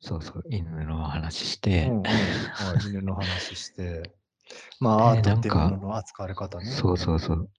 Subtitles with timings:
[0.00, 2.48] そうそう、犬の話しうて、んうん。
[2.52, 4.02] はい、犬の話して、
[4.80, 6.66] まあ、アえーートっていうもなんかのの扱われ方ね。
[6.72, 7.50] そうそうそう。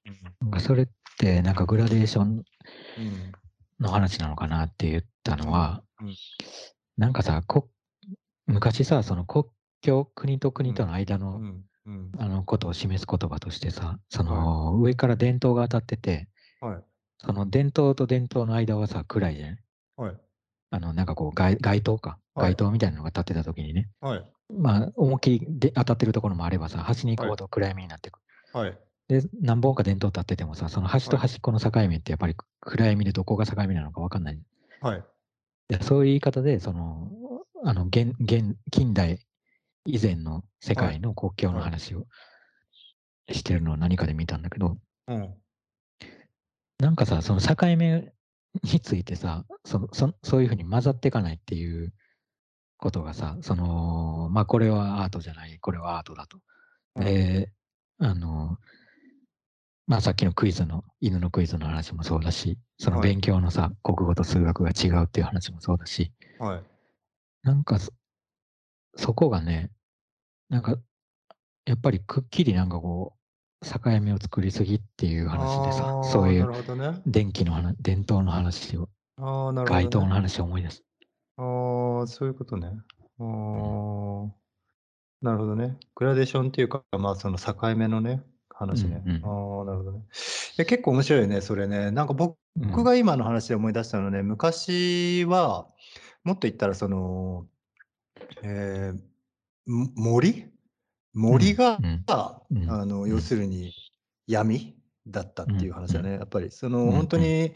[0.51, 0.59] うん。
[0.61, 0.87] それっ
[1.17, 2.43] て、なんかグラデーション
[2.97, 3.31] うん。
[3.79, 6.15] の話なのかなって言ったのは、うん
[6.97, 7.69] なんかさ、こ
[8.47, 9.45] 昔さ、その国
[9.81, 11.65] 境、国と国との間の、うん。
[11.85, 12.11] うん。
[12.19, 16.29] あのことを示す言葉としてさ、その、上から伝統が当たってて、
[16.61, 16.83] はい。
[17.19, 19.63] その伝統と伝統の間はさ、暗いじゃない
[19.95, 20.28] はい。
[20.71, 22.09] あの、なんかこう街、街灯か。
[22.11, 24.25] はい街灯みたいなのが立ってた時にね、はい。
[24.49, 28.19] まあ、思いっきりで当たってるところもあればさ、端に行くほど暗闇になってく。
[28.53, 28.79] はい。
[29.09, 34.39] で、何本か伝統立っててもさ、その端と端っこの境目ってやっぱり暗闇でどこが境目なのか分かんない。
[34.79, 35.03] はい。
[35.67, 37.09] でそういう言い方で、その、
[37.65, 39.19] あの、現、現、近代
[39.85, 42.05] 以前の世界の国境の話を
[43.29, 45.35] してるのを何かで見たんだけど、うん。
[46.79, 48.13] なんかさ、その境目
[48.63, 51.93] についてさ、そのそそういうふうに混ざっていかないっていう
[52.77, 56.39] ことがさ、その、まあこれはアートじゃない、これはアートだと。
[56.95, 57.51] うんで、
[57.99, 58.57] あの、
[59.87, 66.63] まあさっきのクイズの、犬のクイズの話もそうだし、そのはい勉強のさ、国語と数学が違うっていう話もそうだし、はい。
[67.43, 67.91] なんかそ、
[68.95, 69.71] そこがね、
[70.49, 70.77] なんか、
[71.65, 73.18] やっぱりくっきりなんかこう、
[73.61, 76.47] 境目を作りすぎっていう話でさそういう。
[77.05, 79.83] 電気の話、伝統の話を、ああ、なるほど、ね。
[79.83, 80.83] 街灯の話を思い出す。
[81.37, 82.67] ああ、そういうことね。
[82.67, 82.75] ああ、
[85.21, 85.77] なるほどね。
[85.95, 89.03] グラデーションっていうか、まあ、その境目のね、話ね。
[89.05, 89.99] うんうんああ、なるほどね。
[89.99, 90.01] い
[90.57, 91.91] や、結構面白いよね、それね。
[91.91, 92.37] なんか僕
[92.83, 95.67] が今の話で思い出したのね、昔は、
[96.23, 97.45] もっと言ったら、その、
[98.43, 98.99] えー
[99.69, 100.51] も森
[101.13, 102.41] 森が、あ
[102.85, 103.09] の、うん。
[103.09, 103.71] 要するに
[104.27, 104.75] 闇
[105.07, 106.13] だったっていう話だね。
[106.13, 107.53] やっぱり、その、うん本当に、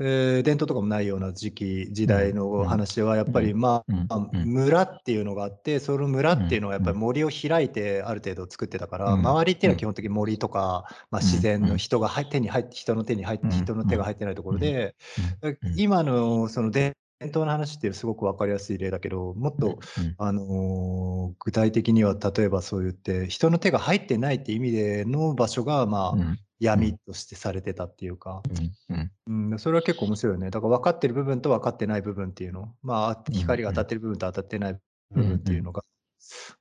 [0.00, 3.60] えー伝統とかもないような時期、時代の話は、やっぱり、うん。
[3.60, 4.44] まうんあ、うん。
[4.46, 9.20] 村っていうのがあって、その村っていうのはやっぱりうん森を開いてある程度作ってたから、うん。
[9.20, 11.68] 周りっていうのは基本的に森とか、まあ、自然うん。
[11.68, 14.96] の人が入手に入って、人の手に入って、うん人の手が入ってないところで、
[15.42, 15.58] うん。
[15.76, 26.38] 今のその伝統の話ってすごく分かりやすい例だけど、もっと、うんあのー具体的には例えばそう言って人の手が入ってないって意味での場所がまあ、うん。
[26.60, 28.42] 闇としてされてたっていうか、
[28.88, 29.50] うんうん。
[29.52, 30.50] うん、それは結構面白いよね。
[30.50, 34.78] だから分かってる部分と分かってない部分っていうの、まあうん光が当たってる部分と当たってない
[35.10, 35.82] 部分っていうのが、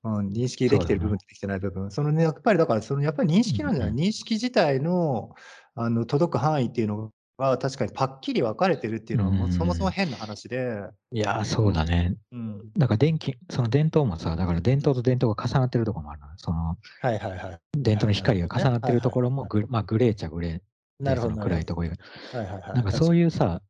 [0.03, 5.35] うん、認識できてる部分とできてない部分、そのね、やっぱりだからそのやっぱり認識なんじゃない、うん認識自体の
[5.75, 7.11] あの届く範囲っていうの
[7.49, 12.15] が確かにパッキリ分かれてるっていうのはもうそもそも変な話で、いやー、そうだね。
[12.31, 17.59] うん、だから電気、その伝統もさ、だから伝統と伝統が重なってるところもあるのよそのはいはいはい。
[17.77, 20.61] 伝統の光が重なってるところもはいグ,、まあ、グレーっちゃグレーで、
[20.99, 21.33] なるほど。
[21.33, 21.95] その暗いところが。
[22.39, 22.73] はいはいはい。
[22.73, 23.61] なんかそういうさ、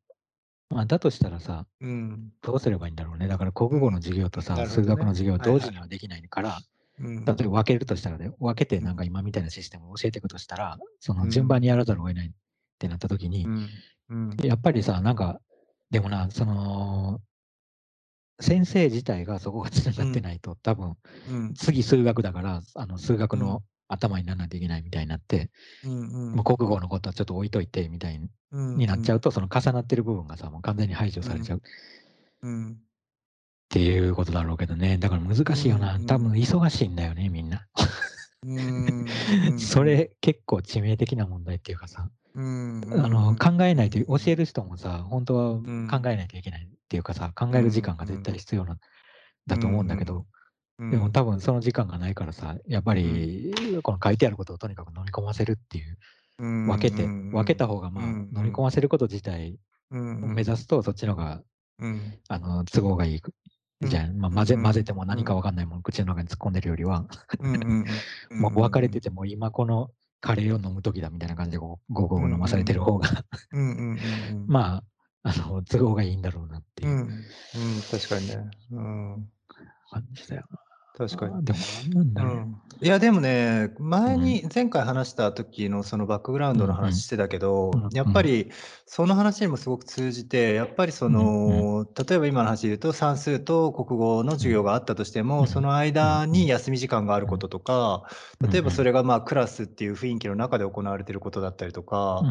[0.70, 2.32] まあ、だとしたらさ、うん。
[2.42, 3.28] どうすればいいんだろうね。
[3.28, 6.58] だから国語の授業とさ、ね数学の授業はいはい同時にはできないから、
[7.00, 7.24] うん。
[7.24, 12.32] 例えば分けるとしたらね、分けてなんか今みたいなシステムを教えていくとしたら、そのうん順番にやらざるを得ない
[12.74, 13.82] ってなった時にう、ん。
[14.08, 14.44] うん。
[14.44, 15.40] やっぱりさ、なんか、
[15.90, 17.20] でもな、その、
[18.40, 20.96] 先生自体がそこがつながってないと、多分、
[21.26, 21.56] うん。
[21.56, 25.50] 次数学だから、あの数学うんの頭にならないといけないみたいになって、
[25.82, 26.34] うん。
[26.34, 28.20] もう国語のことはちょっと置いといてみたい
[28.76, 31.60] になっちゃうと、その重なってる部分がさ、もう完全に排除されちゃうっ
[32.42, 32.84] うん。
[33.68, 34.98] ていうことだろうけどね。
[34.98, 35.98] だから難しいよなう。
[35.98, 37.66] ん多分忙しいんだよね、みんな。
[39.58, 42.82] それ結構致命的な問題っていうかさ、うん。
[42.90, 45.88] あの考えないと、教える人もさ、本当はん。
[45.88, 48.78] 考えないといけないっていうかさ、考える時間が絶対必要なん
[49.46, 50.26] だと思うんだけど、
[50.78, 55.98] うん、でも多分その時間がないからさ、やっぱりこの書いてあることをとにかく飲み込ませるっていう、
[56.38, 59.58] 分分けて、分けた方がまあ、うん飲み込ませること自体
[59.92, 61.42] を目指すと、そっちの方が
[61.80, 62.18] うん。
[62.28, 63.20] あの都合がいい。
[63.88, 67.04] じゃあ、まあ、混ぜ混ぜても何か分かんないもの口の中に突っ込んでるよりは、
[67.40, 67.54] うん。
[67.54, 67.84] うん。
[68.30, 68.40] うん。
[68.40, 69.90] もう分かれてても今この
[70.20, 73.08] カレーを飲む時だみたいな感じでゴーゴー飲まされてる方が、
[73.52, 73.60] うん。
[73.60, 73.76] うん。
[73.76, 73.92] う
[74.44, 74.46] ん。
[74.46, 74.84] まあ、
[75.30, 76.90] あの都合がいいんだろうなってうん。
[76.90, 77.82] いううん。
[77.90, 78.50] 確かにね。
[78.72, 79.30] うん。
[79.90, 80.44] 感じだよ
[80.96, 81.34] 確かに。
[81.34, 81.42] な。。
[81.42, 81.58] でも
[81.88, 82.34] 何なんだろう。
[82.34, 87.90] うん、いやでもね前に前回話した時のそのバックグラウンドの話してたけど、うんうん。
[87.92, 88.50] やっぱり
[88.86, 98.04] その話にもすごく通じてやっぱりその、例えば今の話で言うと算数と国語の授業があったとしても、うんその間に休み時間があることとか、
[98.40, 102.22] 例えばそれがまあクラスっていう雰囲気の中で行われていることだったりとか、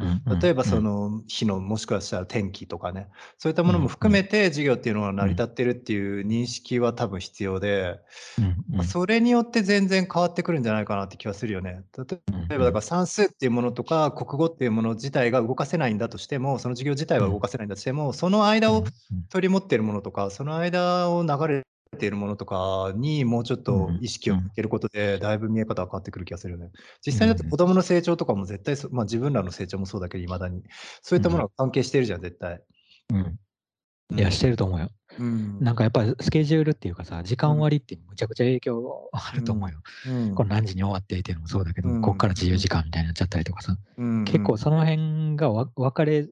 [0.41, 3.07] 例えばそ、の日のもしくはしたら天気とかね
[3.37, 7.99] そういったものも含めて授業っていうのが成り立ってるっていう認識は多分必要で、
[8.69, 8.87] うんうんうん。
[8.87, 11.83] それによって全然変わってくるんじゃないかなって気はするよね。
[11.97, 12.17] 例
[12.55, 18.83] えばだから算数っていうものとか、国語っていうもの自体が動かせないんだとしても、その授業自体は動かせないんだとしても、その間を
[19.29, 21.63] 取り持っているものとか、その間を流れ
[21.97, 26.71] ているものとかにもうちょっと意識を向けることで、だいぶ見え方が変わってくる気がするよね。
[27.05, 30.63] 実際だって子供の成長とかも絶対そ、まあ、自分らの成長もそうだけど、いまだに。
[31.01, 32.61] そういったものが関係してるじゃん、絶対。
[33.11, 33.39] うん。
[34.15, 34.89] いや、してると思うよ。
[35.19, 35.59] うん。
[35.59, 39.77] なんかやっぱりスケジュールっていうかさ、時間割ってむちゃくちゃ影響あると思うよ。
[40.07, 40.35] うん。
[40.35, 42.01] この何時に終わっていうのもそうだけど、うん。
[42.01, 44.25] こっから自由時間みたいになっちゃったりとかさ、うん。
[44.25, 46.27] 結構その辺がわ分かれ、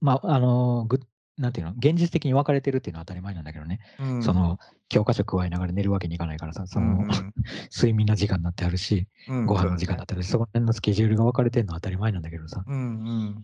[0.00, 1.00] まあ、あの、ぐ
[1.38, 4.22] なんていうの、現実的に分かれてるっていうのは当たり前なんだけどね、うん。
[4.22, 4.58] その
[4.90, 7.08] 教科書加えながら寝るわけにいかないからさ、その、うん
[7.74, 9.46] 睡眠の時間になってあるし、うん。
[9.46, 13.42] ご飯の時間だったり、そこら辺のスケジュールが分かれてるのは当たり前なんだけどさ、うん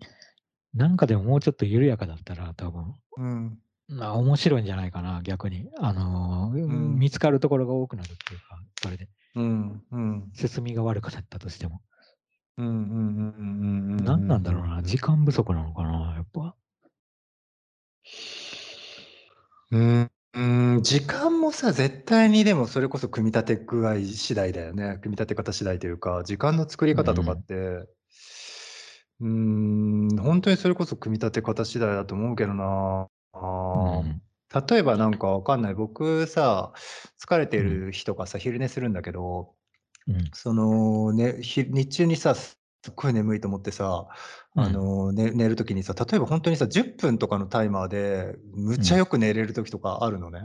[0.76, 2.94] なんかでももうちょっと緩やかだったら、多分。
[3.17, 3.58] うん。
[3.88, 5.69] うんまあ、面白いんじゃないかな、逆に。
[5.78, 6.99] あのーん。
[6.99, 10.31] 見つかるところが多くなるっていうか、それで、うんうん。
[10.34, 11.81] 進みが悪くなったとしても。
[12.58, 16.55] うんうんうんうんうん何なんだろうな、時間不足なのかな、やっぱ。
[19.70, 20.40] うんう
[20.78, 24.99] ん時間もさ絶対にでもそれこそ組み立て具合次第だよね。
[25.02, 27.87] 組み立て方次第というか時間の作り方とかって
[29.20, 33.08] うん本当にそれこそ組み立て方次第だと思うけどな。
[33.32, 34.22] あーうん。
[34.68, 35.74] 例えばなんかわかんない。
[35.74, 36.72] 僕さ
[37.20, 39.54] 疲れてる日とかさ昼寝するんだけど
[40.08, 40.30] うん。
[40.32, 42.58] その、ね、ひ日中にさ、す
[42.91, 44.06] っごい眠いと思ってさ、
[44.55, 44.62] うん。
[44.62, 50.41] あの、ね、寝るときにさ、例えば本当にさ、10分とかのタイマーで、むっちゃよく寝れるときとかあるのね。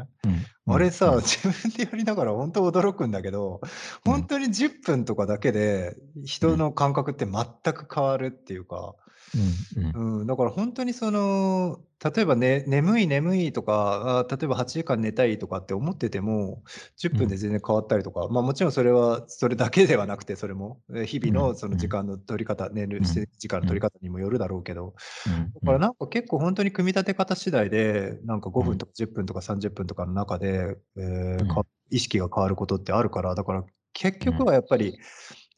[0.67, 0.73] うん。
[0.73, 1.21] あれさ、うん。
[1.21, 3.61] 自分でやりながら本当驚くんだけど、
[4.05, 4.11] うん。
[4.11, 5.95] 本当に10分とかだけで、
[6.25, 8.95] 人の感覚って全く変わるっていうか、
[9.33, 9.93] うんうん。
[9.93, 11.85] うん、だから本当にその、
[12.15, 16.63] 例えばね、眠い眠いとか、あ例えば8時間寝たいとかって思ってても、
[16.97, 24.95] 10分で全然変わったりとか、まあもちろんそれは、それだけではなくて、それも、え日々うんのその時間の取り方、寝るうん時間の取り方にもよるだろうけど、
[25.25, 28.73] うんだからなんか結構本当に組み立て方次第で、なんか5うん。
[28.73, 34.97] 分とか10分とか30分とかの中で、えー意識が変わることってあるから、だから結局はやっぱり、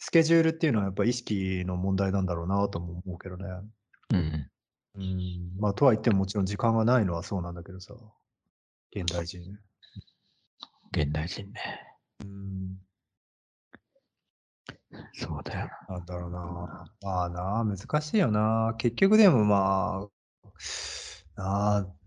[0.06, 3.46] スケジュールっていうのはやっぱ意識の問題なんだろうなとも思うけどね。
[4.14, 4.50] うん
[4.96, 7.94] うん、まあ、とは言ってももちろん時間がないのはそうなんだけどさ、
[8.94, 9.60] 現代人ね。
[10.92, 11.54] 現代人ね。
[12.20, 12.78] うん、
[15.14, 15.96] そうだよな。
[15.96, 16.86] なんだろうな。
[17.02, 18.76] まあな、難しいよな。
[18.78, 20.10] 結局でもま
[21.38, 22.03] あ、なあ、うん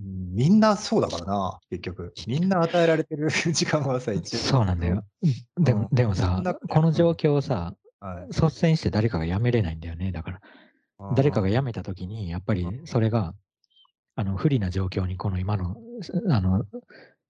[0.00, 2.14] みんなそうだからな、結局。
[2.26, 4.38] みんな与えられてる 時間はさ、一応。
[4.38, 5.04] そうなんだよ。
[5.58, 8.28] でも、うんでもさこの状況をさ、はい。
[8.28, 10.10] 率先して誰かが辞めれないんだよね。
[10.10, 10.40] だから、
[11.14, 13.34] 誰かが辞めたときに、やっぱりうんそれが、
[14.16, 15.76] あの、不利な状況に、この今の、
[16.30, 16.64] あの、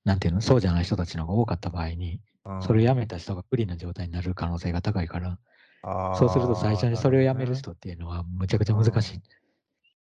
[0.05, 5.38] なんていうの、そうじゃない人たちの方が多かった場合に、うんそれを辞めた人が不利な状態になる可能性が高いから、
[6.16, 9.23] そうすると最初にそれを辞めるな人っていうのはむちゃくちゃ難しい。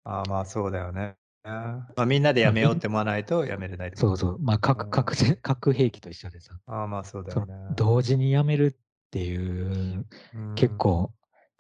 [0.05, 1.17] あーまあそうだよね。
[1.47, 4.39] まあ、みんなでやめようって思わないとやめれないそうそう。
[4.41, 4.91] まあ、核、うん。
[4.91, 7.55] 核戦、 核兵器と一緒でさ、ああまあそうだそよね。
[7.55, 7.75] の。
[7.75, 10.05] 同時に辞めるっていう、
[10.35, 11.13] うん結構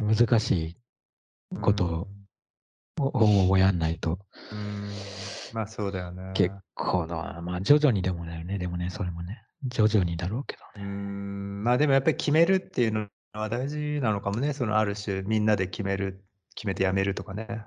[0.02, 0.76] 難しい
[1.60, 2.08] こと
[2.98, 3.78] ををやん。
[3.78, 4.18] ないと、
[5.52, 6.32] まあそうだよね。
[6.34, 10.84] 結構な、まあ徐々にでもだよね、でもね、それもね、徐々にだろうけどうね。
[10.84, 11.62] ん。
[11.62, 14.52] まあでもやっぱり決めるっていうのは大事なのかもね。
[14.52, 16.24] そのある種みんなで決める、
[16.54, 17.64] 決めてやめるとかね。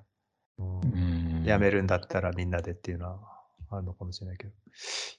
[0.57, 1.45] うんうん。
[1.45, 3.19] やめるんだったらみんなでっていうのは
[3.71, 4.50] あるのかもしれないけど。
[4.50, 4.53] い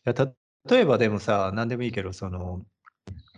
[0.05, 0.33] やた
[0.69, 2.63] 例えばでもさ、何でもいいけど、その、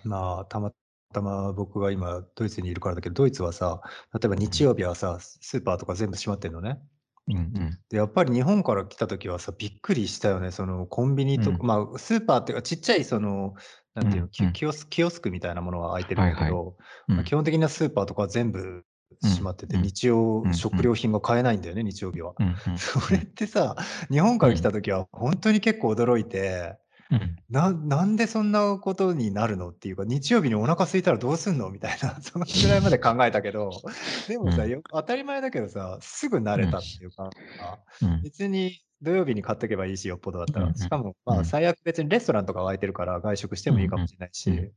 [0.04, 0.72] まあ、たま
[1.12, 3.80] たま僕が今ドイツにいるからだけど、ドイツはさ、
[4.12, 6.80] 例えば日曜日はさ、スーパーとか全部閉まってんのね。
[7.28, 7.78] うんうん。
[7.90, 10.50] で、やっぱり日本から来た時はさ、びっくりしたよね。
[10.50, 13.54] そのコンビニとか、うんまあ、スーパーっていうか、ちっちゃいその、
[13.94, 16.76] なんていうの、キうんうんキオスキオスクみたいなものは開いてるんだけど、
[17.08, 18.84] うんまあ基本的なスーパーとかは全部
[19.22, 19.82] 閉まってて、うん。
[19.82, 22.34] 日曜うん食料品が買えないんだよね、日曜日は。
[22.76, 23.76] それってさ、
[24.10, 26.76] 日本から来た時は本当に結構驚いて、
[27.10, 27.36] うん。
[27.50, 33.70] ななんでそんなことになるのっていうか、日曜日にお腹空いたらどうすんのみたいな、 そのぐらいまで考えたけど、
[34.28, 37.30] でもさ、当たり前だけどさ、すぐ慣れたっていうか、
[38.02, 38.22] うん。
[38.22, 40.74] 別に土曜日に買っとけばいいし、よっぽどだったら。
[40.74, 41.14] しかも、うん。
[41.26, 44.72] まあ、最悪別にレストランとかは空いてるから外食してもいいかもしれないし、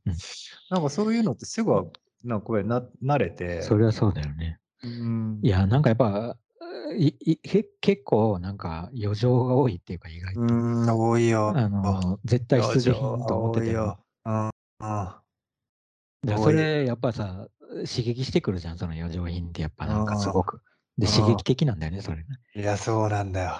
[0.68, 1.84] なんかそういうのってすぐは、
[2.26, 4.58] なんかこれな慣れて、それはそうだよね。
[4.82, 6.36] うんいや、なんかやっぱ、
[6.96, 10.40] いいけ結構なんか余剰が多いっていうか、意外と。
[10.40, 11.52] うん、多いよ。
[11.56, 13.98] あの、絶対必需品と思っててよ。
[14.24, 14.46] うん。
[14.46, 15.08] うん
[16.38, 17.46] それやっぱさ、
[17.88, 20.60] 刺激してくるじゃん、その余剰品ってやっぱなんかすごく。
[20.98, 22.24] で、うん刺激的なんだよね、それね。
[22.56, 23.56] いや、そうなんだよ。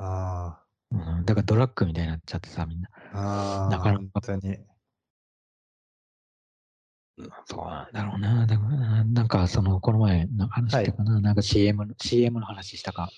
[0.00, 0.52] うん
[0.92, 2.88] うん、だからドラッグみたいになっちゃってさ、みんな。
[3.12, 4.58] ああ、なかなか本当に。
[7.44, 8.46] そうなんだろうな。
[8.46, 13.10] だからなんか、その、この前、なんか話したかな、なんか CM の、CM の話したか、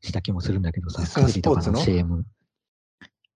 [0.00, 2.24] した気もするんだけどさ、薬とかの CM。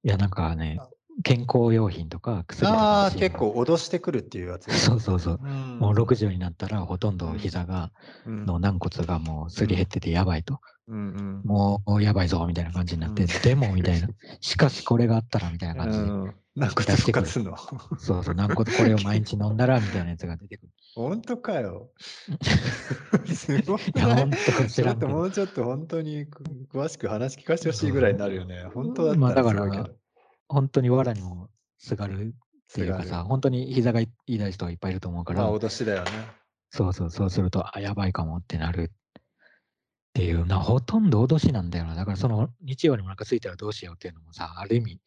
[0.02, 0.78] いや、なんかね、
[1.22, 4.72] 健康用品とか薬とかのああ、結構脅してくるっていうやつ。
[4.78, 5.40] そうそうそう。
[5.42, 7.90] うんもう60になったら、ほとんど膝が、
[8.26, 10.60] うんの軟骨がもうすり減っててやばいと。
[10.88, 14.08] うんうんもうやばいぞ、みたいな感じになって、うんでも、みたいな。
[14.40, 16.04] しかし、これがあったら、みたいな感じで。
[16.56, 16.62] うん。
[16.62, 17.56] なんか復活の？
[17.98, 20.72] そうそう、軟骨これを毎日飲んだら、みたいなやつが出てくる。
[20.94, 21.90] 本当かよ。
[23.26, 23.92] すごくい？
[23.94, 25.08] や、本当知らんけど。
[25.12, 26.42] もうちょっと本当にく
[26.72, 28.64] 詳しく話聞かせてほしいぐらいになるよね。
[28.74, 29.96] 本当だまあったらすだからごいけど。
[30.48, 36.10] 本当に藁にもすがるっていうかさ、本当に膝が痛い人がいっぱいいると思うから、まあ脅しだよね。
[36.70, 39.30] そうそう、そうすると、あ、やばいかもってなるっ
[40.12, 41.94] ていうな、ほとんど脅しなんだよな。
[41.94, 45.00] だからその日曜にお腹空いたらどうしようっていうのもさ、ある意味、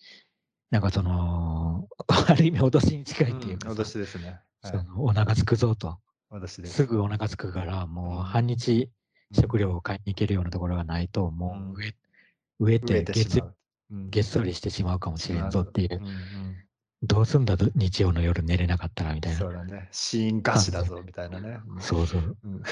[0.73, 1.87] なんかその、
[2.27, 4.41] ある意味脅しに近いっていうかさ、うん脅しですね。
[4.63, 5.99] はいそのお腹空くぞと、
[6.41, 6.65] です。
[6.65, 8.89] すぐお腹空くから、もうんう半日
[9.35, 11.95] 食料を買いに行けるようなところがないと、もう植え
[12.59, 13.55] 植え増えてげってしまう。
[13.91, 16.55] うんげっそりしてしまうかもしれんぞっていうう、んうん
[17.03, 19.37] どうすんだと日曜の夜寝れなかったらみたいな。
[19.37, 19.89] そうだね。
[19.91, 21.59] 死因餓死だぞみたいなね。
[21.67, 22.37] うんそうそう。
[22.43, 22.63] うん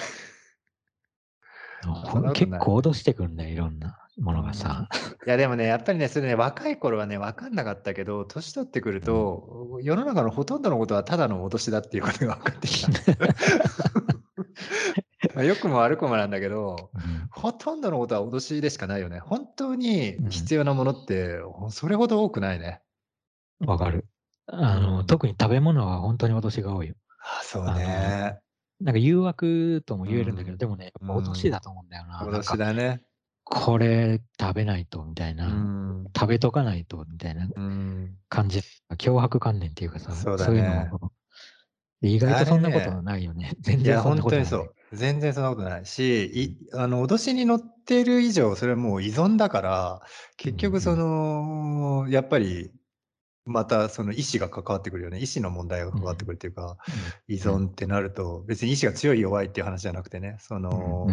[2.33, 4.87] 結構脅してくるんだよ、いろんなものがさ。
[5.25, 12.91] いやでもね、やっぱりね、それね、若い頃はね、分かんなかったけど、年取ってくると、世の中のほとんどのことはただの脅しだっていうことが分かってきた。
[15.35, 19.19] まあ良くも悪くもなんだけど、うんほとんどのことは脅しでしかないよね。
[19.19, 21.39] 本当にうん必要なものって、
[21.69, 22.81] それほど多くないね。
[23.65, 24.05] わかる。
[24.47, 26.95] あの、うん特に食べ物は本当に脅しが多いよ。
[27.23, 28.39] あそうね。
[28.81, 32.21] なんか誘惑とも言えるんだけど、うんでもね、やっぱ脅しだと思うんだよな。
[32.21, 33.03] 脅しかだね。
[33.51, 36.05] これ食べないとみたいうな、ん。
[36.17, 38.17] 食べとかないとみたいなうん。
[38.29, 38.61] 感じ、
[38.97, 41.13] 脅迫観念っていうかさ、そうだいうねのを
[42.01, 43.53] 意外とそんなことないよね。
[43.61, 44.51] 全いや、然そんな本当にことない。
[44.51, 44.95] そう。
[44.95, 50.01] 全然そんなことないし、いあの脅しに乗ってる以上、それはもう依存だから、
[50.37, 52.71] 結うん局、その、やっぱり、
[53.51, 55.19] またその意思が関わってくるよね。
[55.19, 56.77] 意思の問題が関わってくるっていうか、
[57.27, 61.07] 依存ってなると、別に意思が強い弱いっていう話じゃなくてね、その、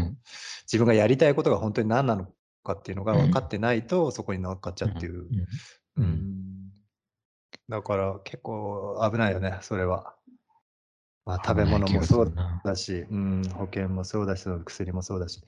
[0.62, 2.26] 自分がやりたいことが本当に何なの
[2.64, 5.26] かっていうのが分かってないと、そこに乗っかっちゃうっていう。
[5.96, 6.38] うんうん
[7.68, 10.14] だから結構危ないよね、それは。
[11.26, 12.62] まあ、食べ物もそうな。
[12.64, 15.36] だし、うん、保険もそうだし、薬もそうだし。
[15.36, 15.42] い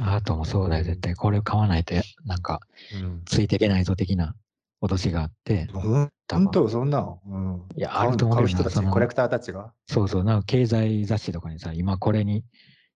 [0.00, 1.14] や、アートもそうだよ、絶対。
[1.14, 2.60] これ買わないと、なんか、
[3.00, 3.22] うん。
[3.24, 4.34] ついていけないぞ的な
[4.82, 7.62] 脅しがあって、ほ多分んと、そんなの、うん。
[7.76, 9.72] いやあると思う人たち、コレクターたちが？
[9.86, 12.44] そうそう、なんか経済雑誌とかにさ、今これに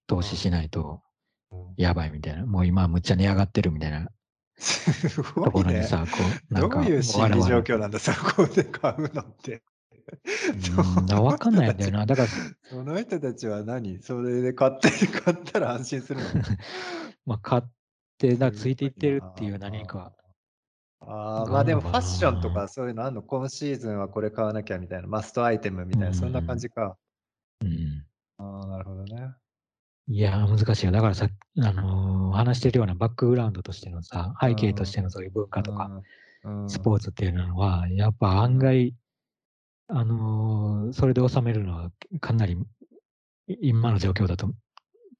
[0.06, 1.00] 投資しないと
[1.50, 4.08] うんやばいみたいな、もう今むっちゃ値上がってるみたいな
[4.56, 5.50] す とごいね。
[5.50, 6.18] ころにさ、こ
[6.50, 9.62] う、なんか、どういう心理状況なんだ、そこで買うのって。
[10.96, 12.06] うん、だから分かんないんだよな。
[12.06, 12.28] だから、
[12.68, 14.02] その人たちは何？
[14.02, 16.26] それで買って、買ったら安心するの？
[17.24, 17.62] まあ、買っ
[18.18, 20.12] て、ついていってるっていう何か。
[21.06, 26.96] ああ、がまあでもファッションとかそういうのあんの今シーズンはこれ買わなきゃみたいな、マストアイテムみたいな、うんそんな感じか。
[27.62, 28.04] うん。
[28.38, 29.34] ああ、なるほどね。
[30.08, 30.92] いやー、難しいよ。
[30.92, 31.28] だからさ、
[31.60, 35.90] あのー話してるようなバックグラウンドとしてのさ、背景としてのそういう文化とか、
[36.44, 38.94] うん、スポーツっていうのは、やっぱ案外、
[39.88, 41.90] あのーそれで収めるのは
[42.20, 42.56] かなり
[43.48, 44.50] い今の状況だと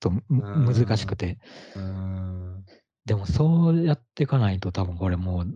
[0.01, 1.39] と難しくて、
[1.77, 2.65] うん。
[3.04, 5.47] でもそうやっていかないと多分これもう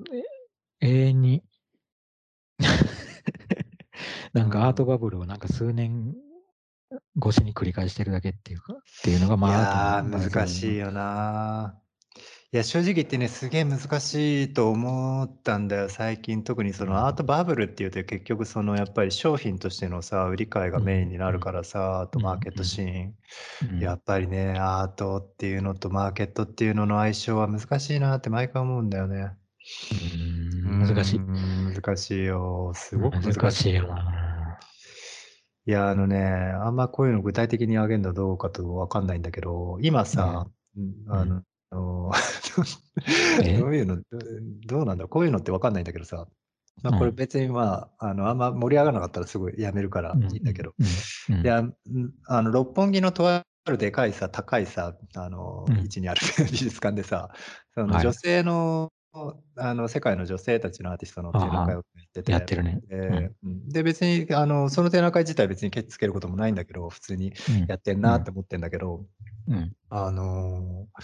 [0.80, 1.42] え永遠に
[4.32, 6.14] なんかアートバブルをなんか数年
[7.18, 11.80] 越しに繰り返してるだけっていうか、っていうのがまいやあ、難しいよな。
[12.52, 16.44] いや、正直言ってね、すげえ難しいと思ったんだよ、最近。
[16.44, 23.14] 特にそのアートバブルっていうと、結局そのやっぱり商品としてのさ、売り買いがメインになるからさ、あとマーケットシーン。
[23.72, 29.32] うんやっぱりね、アートっていうのとマーケットっていうのの相性は難しいなって毎回思うんだよね。
[30.68, 31.18] うん難しい。
[31.18, 32.70] うん難しいよ。
[32.76, 33.74] すごく難しい。
[33.74, 34.58] よな。
[35.66, 41.42] いや、あのね、あんまこういうの具体的にあげるのどうかとわかんないんだけど、今さ、うんあの、
[43.42, 43.52] え？
[43.52, 44.02] どういうの、ど
[44.66, 45.08] どうなんだ？
[45.08, 46.26] こういうのってわかんないんだけどさ、
[46.82, 50.22] まあ、これうん別にまあ、あの、あんま盛り上がらなかったらすぐやめるからうん。
[50.30, 51.04] いいんだけど、うん。
[51.28, 51.44] うん。
[51.44, 51.74] いや、ん
[52.26, 55.82] あの、六本木のとあるでかいさ、高いさ、あの、うん。
[55.82, 56.20] 位置にある
[56.52, 57.30] 美術館でさ、
[57.74, 58.06] そのはい。
[58.06, 58.92] 女性の、
[59.56, 62.80] あの、世界の女性たちのアーティストの展覧会をやってて、やってるね。
[63.68, 67.68] で別に、あの、その展覧会自体別にケチつけることもないんだけど、普通にうん。
[67.68, 69.06] やってんなって思ってんだけど、
[69.48, 69.72] うん。
[69.90, 71.02] あのー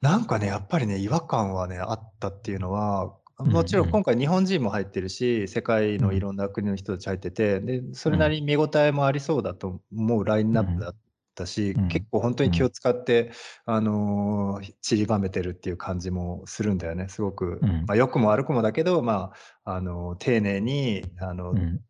[0.00, 3.04] なんかね、やっぱりね、違和感はね、あったっていうのは、
[3.38, 10.96] うんもちろん今回日本人も入ってるし、世界のいろんな国の人たち入ってて、で、それなりに見応えもありそうだと思うラインナップだっ
[11.34, 11.88] たし、うん。
[11.88, 13.32] 結構本当に気を使って、
[13.66, 17.08] あの、散りばめてるっていう感じもするんだよね。
[17.08, 17.84] すごく、うん。
[17.86, 19.32] ま、良くも悪くもだけど、ま
[19.64, 21.58] あ、あの、丁寧に、あの、うん。
[21.58, 21.80] うん。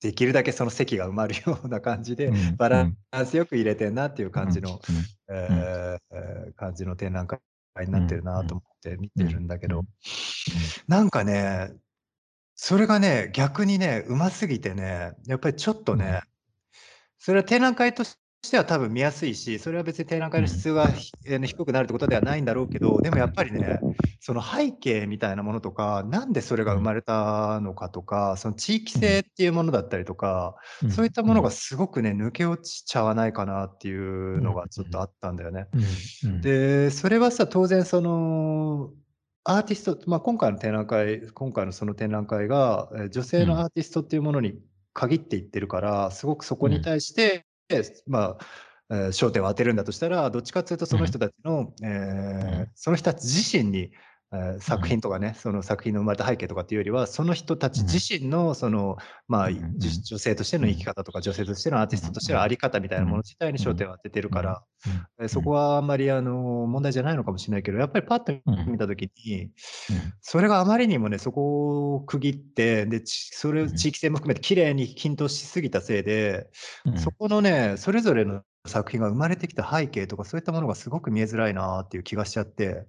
[0.00, 2.56] できるだけその席が埋まるような感じで、うん。
[2.56, 4.80] バランスよく入れてんなっていう感じの、
[5.28, 5.34] うん。
[5.36, 7.40] えーえー感じの展覧会
[7.84, 9.86] になってるなと思って見てるんだけど、うん。
[10.88, 11.72] なんかね、
[12.54, 16.22] それがね、逆にね、うますぎてね、やっぱりちょっとね、
[17.18, 18.16] それは展覧会とし
[18.50, 23.82] ては多分見やすいし、それは別に展覧会の質が、ひ えー低くなるってことではないんだろうけど、でもやっぱりね、
[24.20, 30.90] その背景みたいなものとか、なんでそれが生まれたのかとか、その地域性っていうものだったりとか、うん。
[30.90, 35.66] そういったものがすごくね、抜け落ちちゃわないかなっていうのがちょっとあったんだよね。
[35.72, 35.82] うん。
[36.22, 36.42] うん。
[36.42, 38.92] で、それはさ、当然その、
[39.44, 44.54] アーティスト、まあ、今回の展覧会今回のその展覧会が、え、女性のアーティストっていうものに
[44.92, 47.45] 限っていってるから、すごくそこに対して、
[48.06, 48.46] まあ、
[48.90, 52.70] えー焦点を当てるんだとしたら、どっちかっていうとその人たちの、えーうん。
[52.74, 53.90] その人たち自身に、えー
[54.60, 58.96] 作品とかね、その作品の生まれた背景とかっていうよりは、その人たち自身のその、
[59.28, 64.62] まあ、女性としての生き方とか、女性としてのアーティストとしてのあり方みたいなもの自体に焦点を当ててるから、
[65.20, 66.32] えーそこはあんまりあの
[66.66, 68.32] 問題じゃないのかもしれないけど、やっぱりパッと
[68.66, 69.50] 見たときに、
[70.20, 76.48] それがあまりにもね、そこを区切って、で、ちそれを地域性も含めて綺麗に均等しすぎたせいで、
[76.84, 76.98] うん。
[76.98, 82.86] そこのね、それぞれの作品が生まれてきた背景とか、そういったものがすごく見えづらいなっていう気がしちゃって、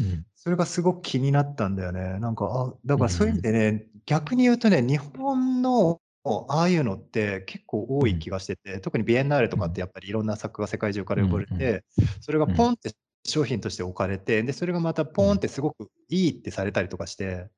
[0.00, 2.18] うんそれがすごく気になったんだよね。
[2.20, 6.02] なんか、あ、だからそういう意味でね、逆に言うとね、日本の
[6.48, 11.82] ああいうのって結構多い気がしてて、特にビエンナーレとかってやっぱりいろんな作家が世界中から呼ばれうんて、
[12.20, 12.92] それがポンって
[13.24, 17.48] 商品として置かれて、で、それがまたポンってすごくいいってされたりとかして、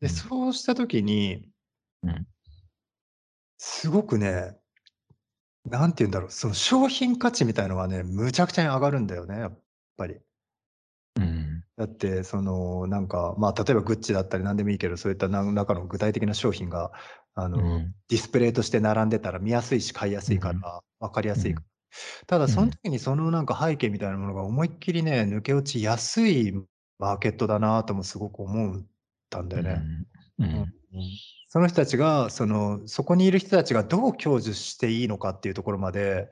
[0.00, 1.50] で、そうした時に
[2.02, 2.26] うん。
[3.58, 4.56] すごくね、
[5.66, 9.58] なんて言うんだろう、その商品価値みたいのがね、むちゃくちゃに上がるんだよね、やっ
[9.98, 10.16] ぱり。
[11.16, 11.62] うん。
[11.76, 16.92] だって、その、なんか、まあ、例えばグッチだったり何でもいいけど、そういった何らかの具体的な商品が、
[17.34, 17.94] あの、うん。
[18.08, 21.60] ディスプレイとして並んでたら見やすいし買いやすいから、分かりやすいか。
[21.60, 21.66] ら。
[22.26, 26.52] ただ、うんその時にそのなんか背景みたいなものが思いっきりね、抜け落ちやすい
[26.98, 28.86] マーケットだなともすごく思っ
[29.30, 29.82] たんだよね。
[30.38, 30.46] うん。
[30.48, 30.66] うん。
[31.48, 36.30] その人たちが、その、そこにいる人たちがどう享受していいのかっていうところまで、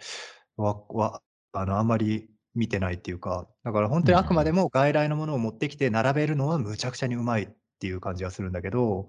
[0.57, 7.49] わ、わ、あの、あんまり見てないっていうか、だから本当にあくまでも外来のものを持ってきて並べるのはむちゃくちゃにうまいっ
[7.81, 9.09] ていう感じがするんだけど、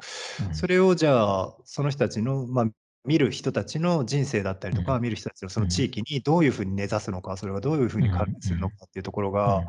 [0.52, 2.66] それをじゃあ、その人たちの、まあ、
[3.06, 5.02] 見る人たちの人生だったりとか、うん。
[5.02, 9.64] 見る人たちのその地域にどういうふうに根ざすのか、それがどういうふうに関連するのかっていうところが、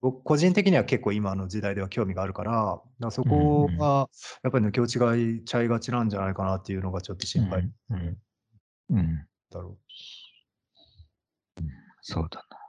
[0.00, 4.08] 僕個人的には結構今の時代では興味があるから、だからそこが
[4.42, 7.60] やっぱり抜け落ちがいちゃいがちなんじゃないかなっていうのがちょっと心配。
[7.90, 8.18] うん。
[8.90, 8.96] うん。
[8.98, 9.26] うん。
[9.50, 9.78] だろ
[12.02, 12.61] そうだう。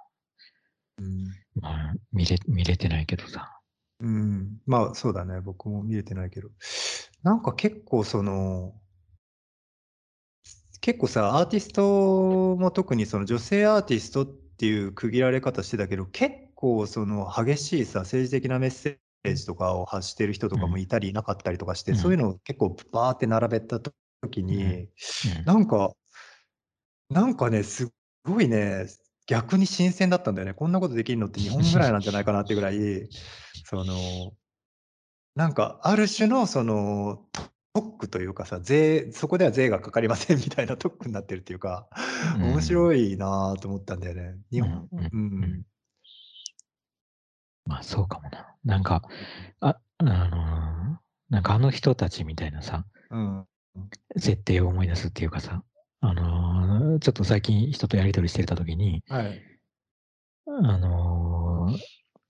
[1.00, 1.26] うん。
[1.26, 1.34] な。
[1.62, 3.60] まあ、見れ、見れてないけどさ。
[4.00, 6.50] うん、まあそうだね、僕も見れてないけど。
[7.22, 8.74] なんか結構その、
[10.82, 24.90] 結構さ、アーティストも特にその女性アーティストっていう区切られ方してたけど、結構その激しいさ、政治的なメッセージとかを発してる人とかもいたりいなかったりとかして、うんそういうのを結構バーって並べた時に、うん
[25.46, 25.94] なんか、
[27.10, 27.88] なんかね、すっ
[28.26, 28.88] ごいね、
[29.26, 30.54] 逆に新鮮だったんだよね。
[30.54, 33.10] こんなことできるのって日本ぐらいなんじゃないかなってぐらい、
[33.66, 34.34] その、
[35.36, 37.26] なんかある種のその
[37.74, 41.88] 特区というかさ、税、そこでは税がかかりませんみたいな特区になってるっていうか、
[42.36, 44.38] うん面白いなと思ったんだよね。
[44.52, 45.66] 日本、うんうん、
[47.66, 48.56] まあそうかもな。
[48.64, 49.02] なんか、
[49.60, 53.48] あ、あのーなんかあの人たちみたいなさ、うん、
[54.18, 55.64] 設定を思い出すっていうかさ、
[56.06, 59.42] あのーちょっと最近人とやり取りしてた時に、はい。
[60.46, 61.78] あのー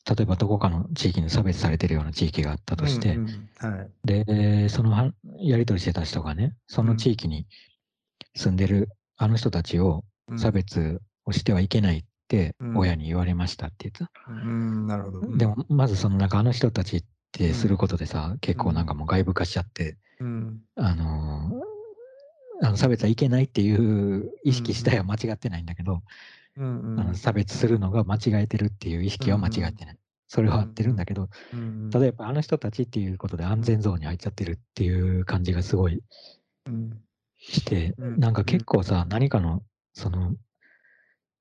[0.05, 3.29] 例えばどこかの地域に差別されてるような地域があったとして、うん
[3.61, 3.91] うんはい。
[4.03, 7.47] で、そのはやり取りしてた人がね、その地域に
[8.35, 14.11] 住んでるあの人たちをうん差別をしてはいけないってうん親に言われましたって言ってた。
[14.29, 15.19] うん、なるほど。
[15.19, 21.72] うんでも、まずそのなんかあの人たちってすることでさ、結構なんかもう外部化しちゃって、うん、あのー
[22.61, 26.01] あの差別はいけないっていう意識自体は間違ってないんだけど、
[26.57, 26.99] うん、うん。
[26.99, 29.97] あの差別するのが間違えてるっていう意識は間違ってない。
[30.27, 36.01] それは合ってるんだけど、うん、ただやっぱあの人たちっていうことで安全ゾーンに入っちゃってるっていう感じがすごい
[36.65, 36.97] うん、
[37.37, 38.19] して、うん。
[38.19, 39.63] なんか結構さ、何かの、
[39.93, 40.35] その、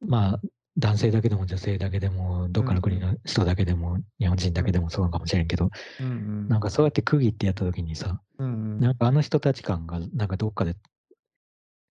[0.01, 0.41] まあ、
[0.79, 5.71] 男性だけでも女性だけでも、どっかの国の人だけでも、日本人だけでもそうかもしれんけど。
[6.01, 8.21] なんかそうやって区切ってやった時にさ。
[8.39, 10.75] なんかあの人たち感がなんかどっかで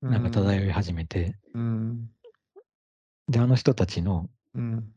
[0.02, 2.10] なんか漂い始めて、うん。
[3.28, 4.94] で、あの人たちのうん。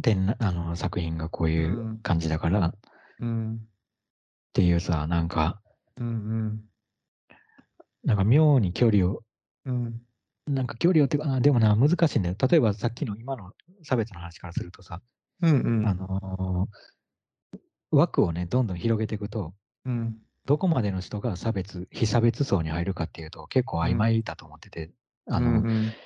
[0.00, 2.74] 展あの作品がこういう感じだからっ
[3.20, 3.60] うん。
[4.54, 5.60] ていうさ、なんか、
[5.98, 6.60] うんうん。
[8.04, 9.22] なんか妙に距離を、
[9.66, 10.00] うん。
[10.46, 12.36] なんか距離をっていうか、あでもな、難しいんだよ。
[12.50, 15.00] 例えばさっきの今の差別の話からするとさ、
[15.42, 15.86] うんうん。
[15.86, 16.92] あのー
[17.94, 19.52] 枠をね、どんどん広げていくと、
[19.84, 20.16] うん。
[20.46, 24.90] どこまでの人が差別、非差別層に入るかっていうと、結構曖昧だと思ってて、
[25.26, 25.96] あの、うんうん。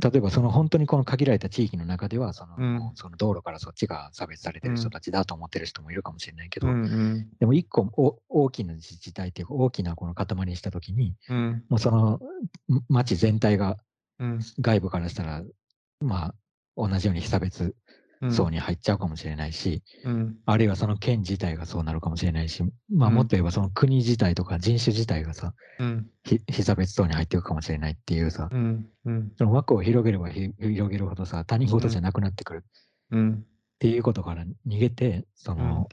[0.00, 2.92] 例えばその本当にこの限られた地域の中では、その,、うん。
[2.94, 7.28] その道路からそっちが差別されてる人たちだと思ってる人もいるかもしれないけど、うんうん。
[7.38, 11.64] でも一個お大きな自治体っていうか大きなこの塊にしたときに、うん。
[11.68, 12.20] もうそのん
[12.88, 13.76] 町全体が
[14.18, 14.40] うん。
[14.60, 15.42] 外部からしたら、
[16.00, 16.34] まあ
[16.76, 17.74] 同じように非差別うん
[18.30, 20.36] 層に入っちゃうかもしれないし、うん。
[20.46, 23.14] あるいはその県自体がそうなるかもしれないし、まあうん。
[23.14, 26.06] もっと言えばその国自体とか人種自体がさ、うん。
[26.24, 28.86] 非非差別層に入っていくかもしれないっていうさ、うん。
[29.04, 29.32] うん。
[29.36, 32.64] その枠を広げればひ広げるほどさ、他人事じゃなくなってくる。
[33.10, 33.32] うん。
[33.32, 33.36] っ
[33.78, 35.88] ていうことから逃げて、その、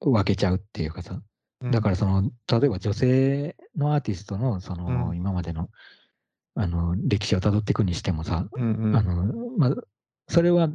[0.00, 1.20] 分けちゃうっていうかさ、
[1.60, 1.70] うん。
[1.70, 5.16] だからその、例えば女性のアーティストのその、うん。
[5.16, 5.70] 今までの
[6.60, 9.74] あの歴史をたどっていくにしてもさ、あのまあ、
[10.28, 10.68] それは、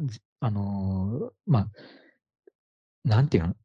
[0.45, 1.67] あのまあ、
[3.05, 3.55] なんていうの、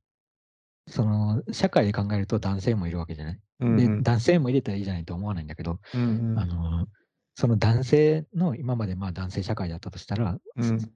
[0.86, 3.34] その社会で考えると男性もいるわけじゃない？
[3.34, 4.02] でうんうん。
[4.04, 6.38] 男性も入れたらいいじゃないとは思わないんだけど、うんうん。
[6.38, 6.86] あの
[7.34, 10.92] その男性の今までまあ男性社会だったとしたら、うん。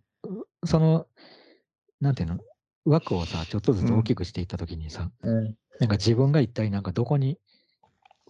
[0.65, 1.07] その、
[2.01, 2.39] なんていうの、
[2.85, 5.45] 枠をさ、ちょっとずつ大きくしていったときにさ、うん。
[5.81, 7.39] なんか自分が一体なんかどこに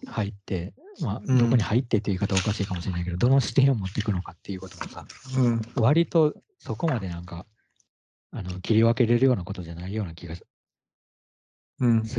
[0.07, 1.37] 入って、まあ、うん。
[1.37, 5.05] どこに入ってっていう言い方はおかしいかもしれないけど、どの視点を持っていくのかっていうことがさ、
[5.37, 5.61] うん。
[5.75, 6.33] 割と
[6.63, 7.45] そこまでなんか、
[8.31, 10.45] あの、切り分けれるようなことじゃないような気がす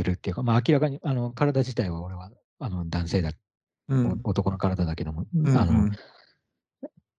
[0.03, 2.29] るっていうか、うん、まあ明らかに、あの、体自体は俺は、
[2.59, 3.31] あの、男性だ、
[3.89, 5.89] うん、男の体だけども、うんうん、あの、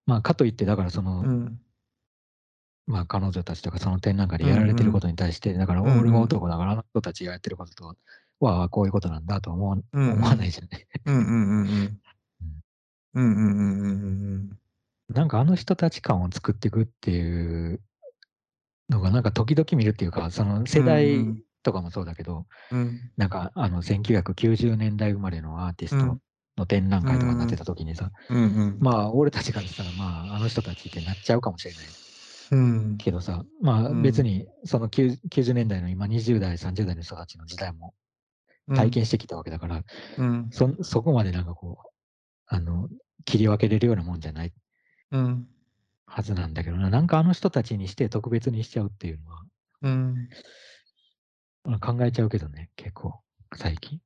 [0.07, 1.61] まあかといって、だからその、うん、
[2.87, 5.57] まあ彼女たちとかその点なんかでやられてることに対して、うん。
[5.57, 7.97] うん、だから俺も男だからあの人たちがやってることと、
[8.39, 10.87] わあ、こういうことなんだと思わ,、思わないじゃない。
[11.07, 11.23] うんうん。
[11.25, 11.69] うん。
[11.69, 12.01] うん。
[13.15, 14.59] うんうんうんうんうん。
[15.09, 17.81] なんかあの人たち感を作っていくっていう
[18.89, 21.43] のがなんか時々見るっていうか、その世うん代うん。
[21.63, 23.13] とかもそうだけど、うん。
[23.17, 26.21] なんかあの1990年代生まれのアーティストうん。
[26.57, 28.81] の展覧会とかになってた時にさ、うんうん。
[28.81, 31.97] まあ俺たちからしたらまああの人たちってなっちゃうかもしれない
[32.51, 32.99] うん。
[32.99, 33.97] けどさ、まあうん。
[33.97, 37.95] 別にその90 90年代の今20代、30代の人たちの時代も
[38.75, 39.85] 体験してきたわけだから、
[40.17, 40.53] うん。
[40.53, 41.89] そそこまでなんかこう、
[42.47, 42.89] あの、
[43.29, 44.53] 考え分けれるようなもんじゃない
[45.13, 45.49] うん。
[46.07, 49.43] はずなんだけどな、なんかあの人たちにして特別にしちゃうっていうのは、
[49.83, 50.29] うん。
[51.65, 53.21] まあ考えちゃうけどね、結構、
[53.55, 54.01] 最近。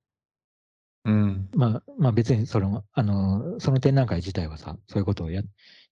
[1.05, 1.49] うん。
[1.55, 5.43] まあ、まあ別にその、あの、その展覧会自体はさ、そういうことをや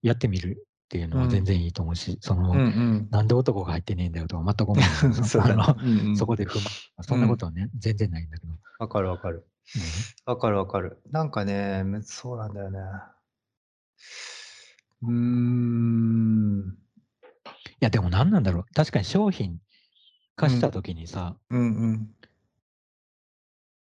[0.01, 1.29] やってみるっていうのはうん。
[1.29, 3.07] 全然いいと思うし、その、うんうん。
[3.09, 5.63] なんで男が入ってねえんだよとは全く思わないけどさ そうだね。
[5.63, 6.17] あのうんうん。
[6.17, 6.65] そこで不満、
[7.01, 8.53] そんなことはね、全然ないんだけど。
[8.79, 9.45] わかるわかる。
[10.25, 11.01] わかるわかる。
[11.11, 12.79] なんかねむそうなんだよね
[15.01, 16.59] うーん。
[16.61, 16.65] い
[17.79, 18.65] や、でも何なんだろう。
[18.73, 19.59] 確かに商品
[20.35, 22.15] 化したときにさ、うんうん。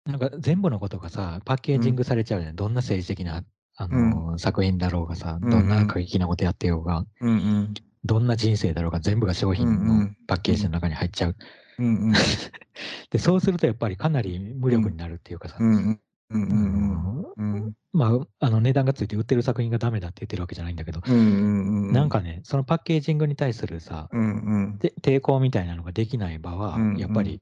[0.06, 2.56] なんか全部のことがさ、パッケージングされちゃうじゃん。
[2.56, 3.44] どんな政治的な、
[3.78, 5.50] あのー作品だろうがさ、うん。
[5.50, 7.74] どんな過激なことやってようが、うんうん。
[8.06, 10.18] どんな人生だろうが、全部が商品のうんうん。
[10.28, 11.36] パッケージの中に入っちゃう。
[11.80, 12.14] うんうん。
[13.12, 16.00] で、そうするとやっぱりかなり無力になるっていうかさ、うんうん
[16.32, 24.78] うんうんうんまあ、あの値段がついて売ってる作品がダメだって言ってるわけじゃないんだけど、うんうんなんかね、そのパッケージングに対するさ、うんうん。
[24.78, 27.42] で抵抗みたいなのができない場はうんうん、やっぱり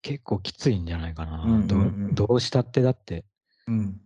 [0.00, 1.42] 結構きついんじゃないかな。
[1.42, 1.82] うんうんどうん。
[1.82, 3.24] うどうしたってだって、
[3.68, 4.00] うん。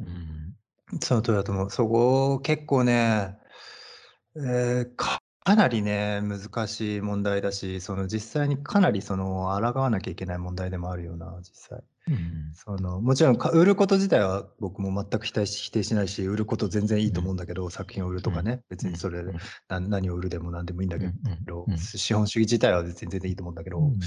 [0.00, 0.56] うん、
[1.00, 1.70] その通りだと思う。
[1.70, 3.38] そこ結構ね、
[4.36, 11.84] えーかかなりね、難しい問題だし、その実際にかなりその抗わなきゃいけない問題でもあるよな、実際。
[12.08, 12.52] うん。
[12.54, 19.22] そのもちろんか売ること自体は僕も全く否定し否定しないし、売ること全然いいと思うんだけど、作品を売るとかね、別にそれ
[19.68, 21.14] 何を売るでも何でもいいんだけうん。
[21.44, 21.76] ど、うん。
[21.76, 23.98] 資本主義自体は別に全然いいと思うんだけど、うん。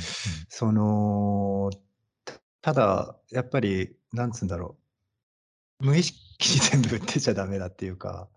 [0.49, 1.69] その
[2.25, 4.75] たただやっぱりなんつうんだろ
[5.81, 5.85] う。
[5.85, 8.27] 無意識に全部売ってちゃダメだっていうか、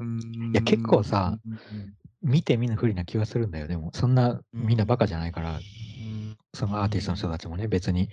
[0.00, 0.06] うん。
[0.06, 0.52] うん。
[0.52, 1.92] いや結構さ、うん
[2.24, 3.68] 見て見ぬふりな気はするんだよ。
[3.68, 8.08] でも、そんなみんなバカじゃないから、うんそのアーティストの人たちもね、別に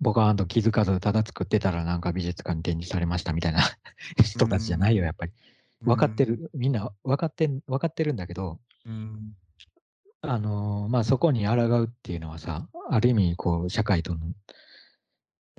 [0.00, 3.60] ボカーンと気づかずただ作ってたらなんか美術館に展示されましたみたいな
[4.22, 5.32] 人たちじゃないよ、やっぱり。
[5.82, 9.34] 分かってる、みんな分かってん分かってるんだけど、うん。
[10.22, 14.20] あのーまあ、そこに抗うっていうのはさ、ある意味、こう、社会との、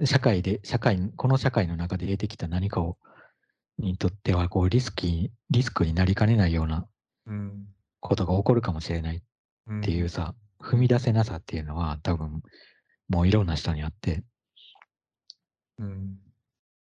[0.06, 3.00] 社会で、社会、この社会の中で得てきた何かを、
[3.80, 6.88] にとっては、こう、リスキー、リスクになりかねないような
[7.26, 7.68] うん。
[8.02, 9.22] ことが起こるかもしれないっ
[9.68, 9.82] うん。
[9.82, 12.44] ていうさ、踏み出せなさっていうのは、多分、
[13.10, 14.24] もういろんな人にあって、
[15.80, 16.20] うん。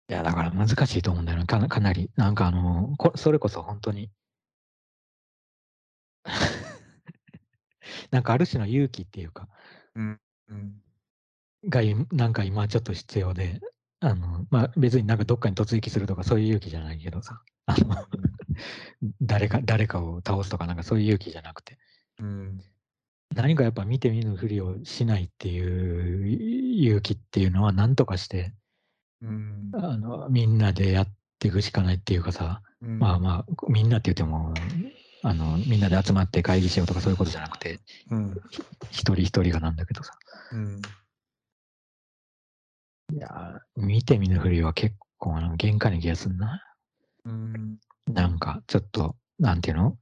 [0.09, 2.11] いや、だから難しいと思うんだよな、かなかなり。
[2.17, 4.11] なんかあのーこ、それこそ本当に、
[8.11, 9.49] なんかある種の勇気っていうか、
[9.95, 10.21] うん。
[10.49, 10.83] うん。
[11.69, 13.61] がいなんか今ちょっと必要で、
[14.01, 17.97] あの、まあ、別になんかどっかに突撃するとかそういう勇気じゃないけどさ、あの、
[19.23, 21.79] 誰か、誰かを倒すとかなんかそういう勇気じゃなくて、
[22.21, 22.61] うん。
[23.35, 28.53] 何かやっぱ見て見ぬふりをしないっていう勇気っていうのは何とかして、
[29.23, 29.71] うん。
[29.75, 32.99] あの、みんなでやっていくしかないっていうかさ、うん。
[32.99, 34.55] まあまあ、みんなって言っても、
[35.23, 38.41] あの、みんなで集まって会議しようとかそういうことじゃなくて、うん。
[38.91, 40.13] 一人一人がなんだけどさ、
[40.53, 40.81] うん。
[43.13, 46.63] いやー、見て見ぬふりは結構な限界な気がすんな。
[47.25, 47.79] うん。
[48.07, 49.97] なんか、ちょっと、なんていうの？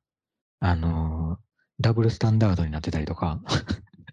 [0.60, 1.44] あのー
[1.80, 3.40] ダブルスタンダードになってたりとか、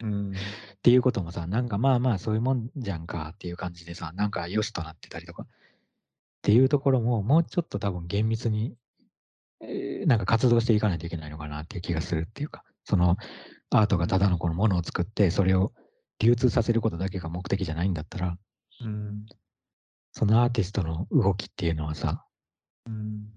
[0.02, 0.32] うん。
[0.32, 0.34] っ
[0.82, 5.48] ていうこともさ、なんかまあまあそういうもんじゃんかっていう感じでさ、なんか良しとなってたりとか、っ
[6.42, 8.74] ていうところも、もうちょっと多分厳密に、
[9.62, 13.18] えーなんか活動していかないといけないのかなっていう気がするっていうか、その
[13.70, 15.72] アートがただのこのものを作って、それを
[16.18, 18.38] 流通させることだけが目的じゃないんだったら、
[18.84, 19.28] うん。
[20.14, 22.26] そのアーティストの動きっていうのはさ、
[22.88, 23.30] うん。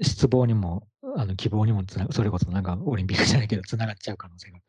[0.00, 4.60] 失望にも、あの希望にもつなそれこそなんかオリンピックじゃないけど、つながっちゃう可能性が。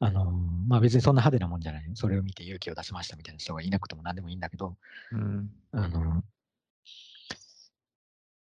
[0.00, 0.30] あのー
[0.68, 1.92] まあ別にそんな派手なもんじゃないよ。
[1.94, 4.76] それを見て勇気を出しましたみたいな人がいなくても何でもいいんだけど、
[5.12, 5.50] うん。
[5.72, 6.22] あのー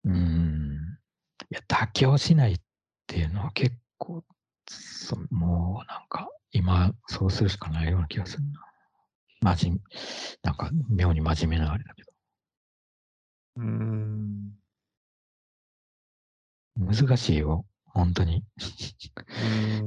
[0.06, 1.00] うーん、
[1.50, 2.62] いや、妥協しないっ
[3.08, 4.24] ていうのは結構、
[4.68, 8.44] そもうなんか、今、そうするしかないような気がする
[9.42, 9.56] な。
[9.56, 9.82] 真面目、
[10.44, 12.12] なんか、妙に真面目なあれだけど。
[13.58, 14.63] うん。
[16.76, 18.44] 難しいよ、本当に。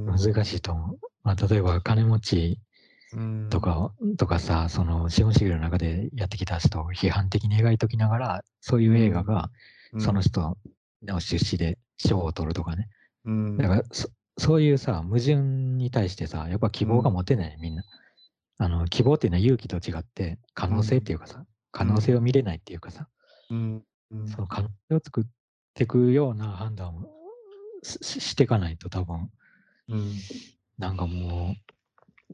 [0.05, 0.99] 難しいと思う。
[1.23, 2.59] まあ、例えば、金持ち
[3.13, 3.49] うん。
[3.49, 9.49] とか、とかさ、その資本主義の中でやってきた人を批判的に描いときながら、そういう映画が
[9.93, 10.57] うん、その人
[11.03, 12.89] の出資で賞を取るとかね。
[13.25, 13.57] うん。
[13.57, 17.83] だからそ、そういうさ、矛盾に対してさ、やっぱ希望が持てない、みんな。
[18.57, 23.07] あの、希望っていうのは勇気と違って、可能性っていうかさ、可能性を見れないっていうかさ。
[24.27, 25.29] その可能性を作って
[25.83, 27.09] いくような判断を
[27.83, 29.29] していかないと多分、
[29.89, 30.13] うん。
[30.77, 31.55] なんかも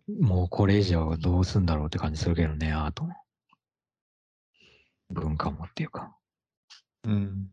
[0.08, 3.14] う、もうこれ以上どうすんだろうって感じするけどね、アートも。
[5.10, 6.16] 文化もっていうか、
[7.06, 7.50] うん。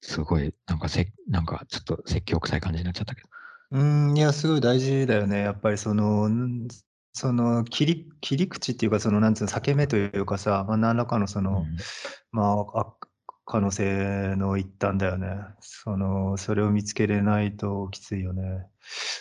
[0.00, 3.28] すごい、なんかせ、なんかちょっと説教臭い感じになっちゃったけど。
[3.72, 5.40] うん、いや、すごい大事だよね。
[5.40, 6.68] やっぱりその、ん
[7.14, 11.76] その切り切り口っていうか、そのなんつうの、裂け目というかさ、まあ、何らかのその、うん
[12.32, 12.94] まあ、あ
[13.44, 15.28] 可能性の一端だよね。
[15.60, 18.66] その、それを見つけれないときついよね。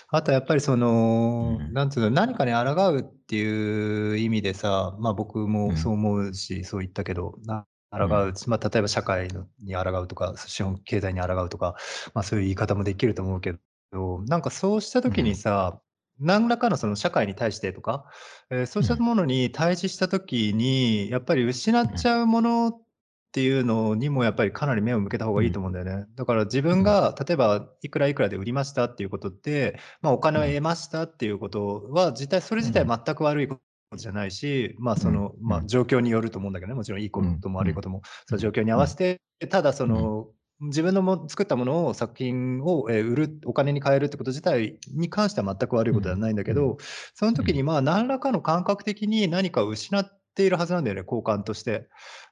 [0.09, 1.73] あとやっぱりその、うん。
[1.73, 11.75] なんつうの、何かに抗うっていう意味でさ、まあ僕もそう思うし、そう言ったけど、な抗う、まあ例えば社会のに抗うとか、資本経済に抗うとか、
[12.13, 13.55] まあそういう言い方もできると思うけ
[13.91, 15.81] ど、なんかそうした時にさ、
[16.19, 18.05] 何らかのその社会に対してとか、
[18.51, 22.90] えーそうしたものに対峙した時に、やっぱり失っちゃうものって
[23.39, 26.05] いうのにもやっぱりかなり目を向けた方がいいと思うんだよね。
[26.15, 33.59] だから自分が例えばいくらいくらで売りましたっていうことって、まあ、お金を得ましたっていうことは実際それ自体全く悪いこ
[33.91, 35.47] とじゃないし、まあそのうん。
[35.47, 36.75] まあ、状況によると思うんだけどね。
[36.75, 40.27] もちろんいいことも悪いことも、その状況に合わせてただその、
[40.61, 46.77] 自分のも作ったものを作品をえー売るお金に換えるってこと自体に関しては全く悪いことではないんだけど、う
[47.15, 51.89] その時にまあ何らかの感覚的に何かを失っているはずなんだよね交換として。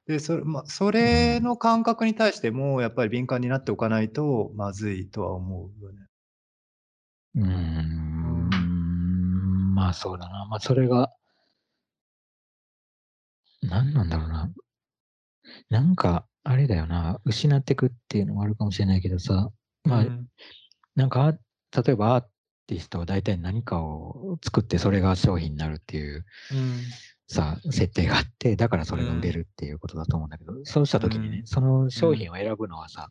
[0.08, 6.00] でそれまあ、それの感覚に対してもやっぱり敏感になっておかないとまずいとは思うよね。
[7.36, 8.50] うーん、
[9.76, 10.48] まあそうだな。
[10.48, 11.12] まあそれが、
[13.62, 14.50] 何なんだろうな。
[15.70, 17.20] なんか、あれだよな。
[17.26, 19.50] 失ってくっていうのもあるかもしれないけどさ、
[19.84, 20.28] まあ、うん
[20.96, 21.34] なんか、
[21.72, 22.26] 例えばアー
[22.68, 26.82] ティストは大体何かを作ってそれが商品になるっていううん
[27.30, 33.10] さ、設定があって、だからそれが売れるっていうことだと思うんだけど、そうした時にね、うんその商品を選ぶのはさ、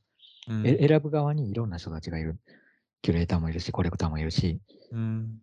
[0.49, 2.39] うんえ選ぶ側にいろんな人たちがいる。
[3.01, 5.39] キュレーターもいるし、コレクターもいるし、うん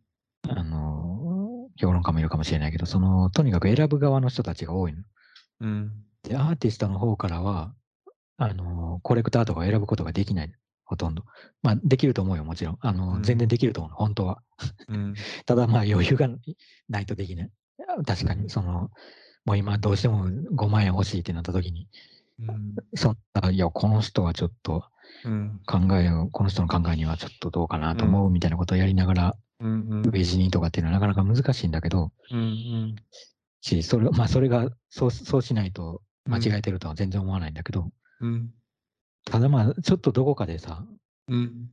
[0.49, 1.45] あのー
[1.77, 4.99] 評論家もいるかもしれないけど、その、とにかく選ぶ側の人たちが多いの。
[5.59, 5.91] うん。
[6.23, 7.73] で、アーティストの方からは、
[8.37, 10.53] あの、コレクターとか選ぶことができない。
[10.85, 11.25] ほとんど。
[11.63, 12.77] まあ、できると思うよ、もちろん。
[12.79, 14.41] あの、うん全然できると思うの、本当は。
[14.87, 15.15] うん。
[15.45, 16.29] ただまあ余裕が
[16.87, 17.51] ないとできない。
[18.03, 18.91] 確かに、その、
[19.45, 21.87] もう今どうしても5万円欲しいってなった時に、
[22.39, 22.75] うん。
[22.95, 24.83] そんな、いや、この人はちょっと
[25.23, 25.61] うん。
[25.65, 29.87] 考えを、この人の考えにはちょっとどうかなと思うみたいなことをやりながら、うん。
[29.89, 30.51] うん。
[30.51, 32.95] とかっていうのはなかなか難しいんだけど、うん。
[33.61, 37.89] し、それ、まあそれが、そう、そうしないと間違えてるとは全然思わないんだけど、
[38.21, 38.53] うん。
[39.25, 40.85] ただまあ、ちょっとどこかでさ、
[41.27, 41.71] うん。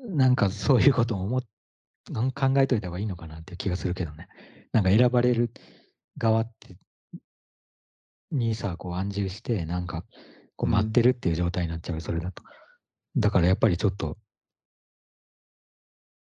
[0.00, 1.42] なんかそういうことを思っ
[2.12, 4.28] 考えといた方がいいのかなっていう気がするけどね。
[4.72, 5.50] なんか選ばれる
[6.18, 6.76] 側って、
[8.30, 10.04] にさ、こう安住して、なんか、
[10.56, 12.42] こううん待ってるっていう状態になっちゃう、それだと。
[13.16, 14.18] だからやっぱりちょっと、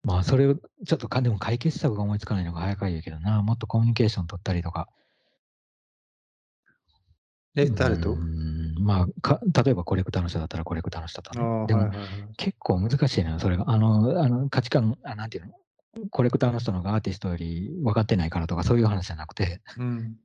[0.03, 4.87] まあそれを、ちょっとか、でも解決策が思いつかないのが早かいけどな、もっとコミュニケーション取ったりとか。
[7.55, 8.17] え、誰と？
[8.81, 11.67] まあか、例えばコレクターの人だったらコレクターの人とあね。
[11.67, 12.35] でも、あはいはいはい。
[12.37, 13.69] 結構難しいのよ、それが。
[13.69, 15.53] あの、あの価値観あ、なんていうの、
[16.09, 20.15] コレクターの人の方がアーティストより分かってないからとか、そういう話じゃなくて、うん。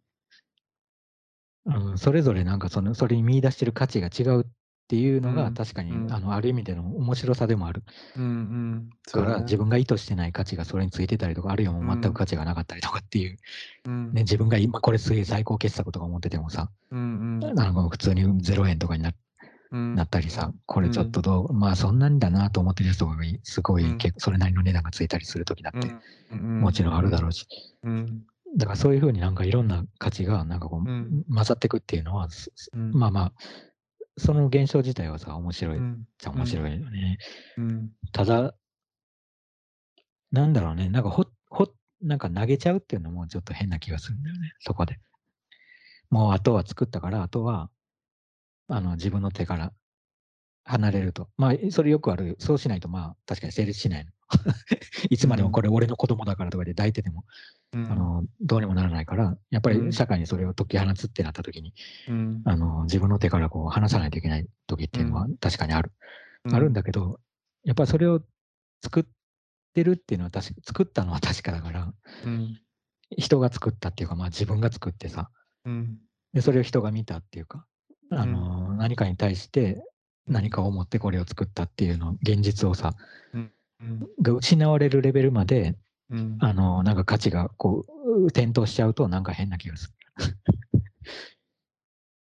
[1.66, 4.46] うん、それぞれなんかその、それに見出してる価値が違うっ
[4.88, 5.54] ていうのが、うん。
[5.54, 6.12] 確かに、うん。
[6.12, 7.82] あのある意味での面白さでもある。
[8.16, 8.90] うんうん。
[9.12, 13.36] から、自分が意図してない価値がそれについてたりとか、あるいはもう全く価値がなかったりとかっていう、
[13.84, 14.12] うん。
[14.14, 17.88] ね、自分が今これすげえ最高傑作とか思っててもさ、うんうん。
[17.90, 19.14] 普通に0円とかになうん
[19.70, 23.84] なったりさ、これちょっとどう、まあそんなにだなと思ってる人がいすごい、
[24.16, 25.94] それなりの値段がついたりするときだって、
[26.32, 26.60] うん。
[26.60, 27.46] もちろんあるだろうし、
[27.82, 28.22] うん。
[28.56, 31.24] だからそういうふうになんかいろんな価値がなんかこう、うん。
[31.32, 32.28] 混ざっていくっていうのは、
[32.92, 33.32] まあまあ、
[34.16, 36.04] その現象自体はさ、面白いっうん。
[36.18, 37.18] ちゃ面白いよね。
[37.56, 37.90] うん。
[38.12, 38.54] ただ、
[40.30, 41.68] なんだろうね、なんかほ、ほ、
[42.02, 44.98] なんか投げちゃうっていうのもちょっと変な気がするんだよね、そこで。
[46.10, 47.70] もうあとは作ったから、あとは、
[48.68, 49.72] あの、自分の手から
[50.64, 51.30] 離れると。
[51.36, 52.36] まあ、それよくある。
[52.38, 54.12] そうしないと、まあ、確かに成立しないの。
[55.10, 57.24] いつまでもこれ俺の子供だからとかで抱いてても、
[57.72, 57.90] うん。
[57.90, 59.86] あの、どうにもならないから、やっぱうん。
[59.86, 61.72] り社会にそれを解き放つってなった時に、
[62.06, 62.42] うん。
[62.44, 65.92] あの、自分の手からこう離さないといけない時っていうのは確かにある。
[66.44, 67.20] あるんだけど、
[67.64, 68.22] やっぱりそれを
[68.82, 69.04] 作っ
[69.74, 72.60] てるっていうのは確か、作ったのは確かだから、うん。
[73.16, 75.30] 人が作ったっていうか、まあ自分が作ってさ、
[75.64, 75.98] うん。
[76.32, 77.66] で、それを人が見たっていうか、
[78.10, 79.82] あの、何かに対して
[80.26, 82.94] 何かを思ってこれを作ったっていうの、現実をさ、
[83.32, 83.52] うん。
[84.22, 85.76] が失われるレベルまで、
[86.10, 86.38] うん。
[86.40, 89.94] あの、なんか価値がこう、転倒しちゃうとなんか変な気がする。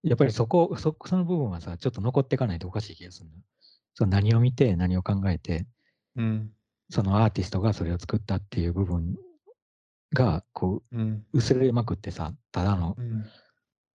[0.02, 3.36] やっぱりそこ、そ、その部分はさ、ちょっと残っていかないとおかしい気がするの。
[3.94, 5.66] その何を見て、何を考えて、
[6.16, 6.52] うん。
[6.90, 9.16] そのアーティストがそれを作ったっていう部分
[10.14, 11.26] が、こうん。
[11.32, 13.24] う、薄れまくってさ、ただのう、ん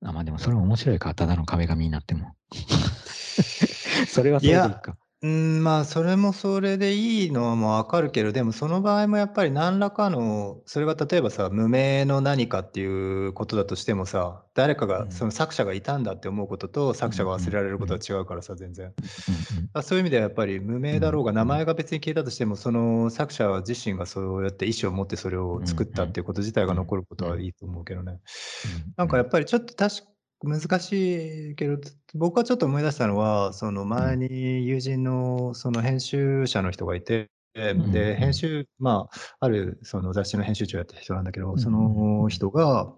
[0.04, 2.36] あ、まあでもそれも面白いか、ただの壁紙になっても。
[4.08, 4.98] それはそれでいいか。
[5.24, 15.12] うん、まあ、それもそれでいいのもわかるけど、でもその場合もやっぱり何らかの、それが例えばさ、無名の何かっていうことだとしてもさ、誰かが、うん。
[15.12, 18.88] その作者がいたんだって思うことと、作者が忘れられることは違うからさ、全然。
[18.88, 18.94] うん
[19.76, 28.12] あそういう意味ではやっぱり無名だろうが、うん名前が別に消えたとしても、その作者自身がそうやって意思を持ってそれを作ったっていうこと自体が残ることはいいと思うけどね。
[28.12, 30.13] うんなんかやっぱりちょっと確か
[30.44, 31.78] 難しいけど、
[32.14, 37.30] 僕はちょっと思い出したのは、その前に友人のその編集者の人がいて、
[37.74, 42.94] んで、編集、まあ、あるその雑誌の編集長やってる人なんだけど、んその人が、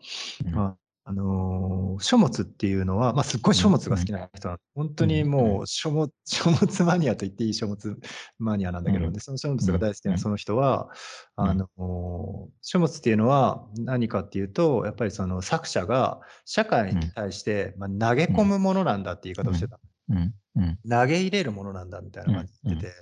[1.07, 4.59] あのー書物っていうのは、まあ、すっごい書物が好きな人なの。
[4.75, 7.97] 本当にもう書物、書物マニアと言っていい書物
[8.37, 9.13] マニアなんだけど、うん。
[9.13, 10.17] でその書物が大好きうなん。
[10.17, 10.89] その人は、
[11.37, 11.49] うん。
[11.49, 19.79] あのー書物っていうのは何かっていうと、やっぱりその作者が社会に対して、まあ、投げ込むものなんだって言い方をしてた。
[20.09, 20.17] うん。
[20.17, 20.33] うん
[20.89, 22.93] 投げ入れるものなんだみたいな感じでて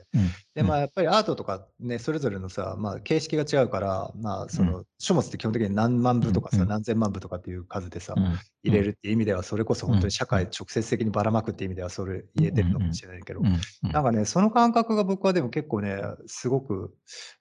[0.55, 6.67] で、まあ、やっぱりアートとかね、それぞれのさ、まあ、形式が違うから、まあ、その、書物って基本的に何万部とかさ、うん。
[6.67, 8.39] 何千万部とかっていう数でさ、うん。
[8.63, 13.41] 入れるっていう意味では、それこそ本当に社会うん直接的にばらまくっていう意味では、それ入れてるのかもしれないけど。
[13.81, 16.95] なんかね、その感覚が僕はでも結構ね、すごく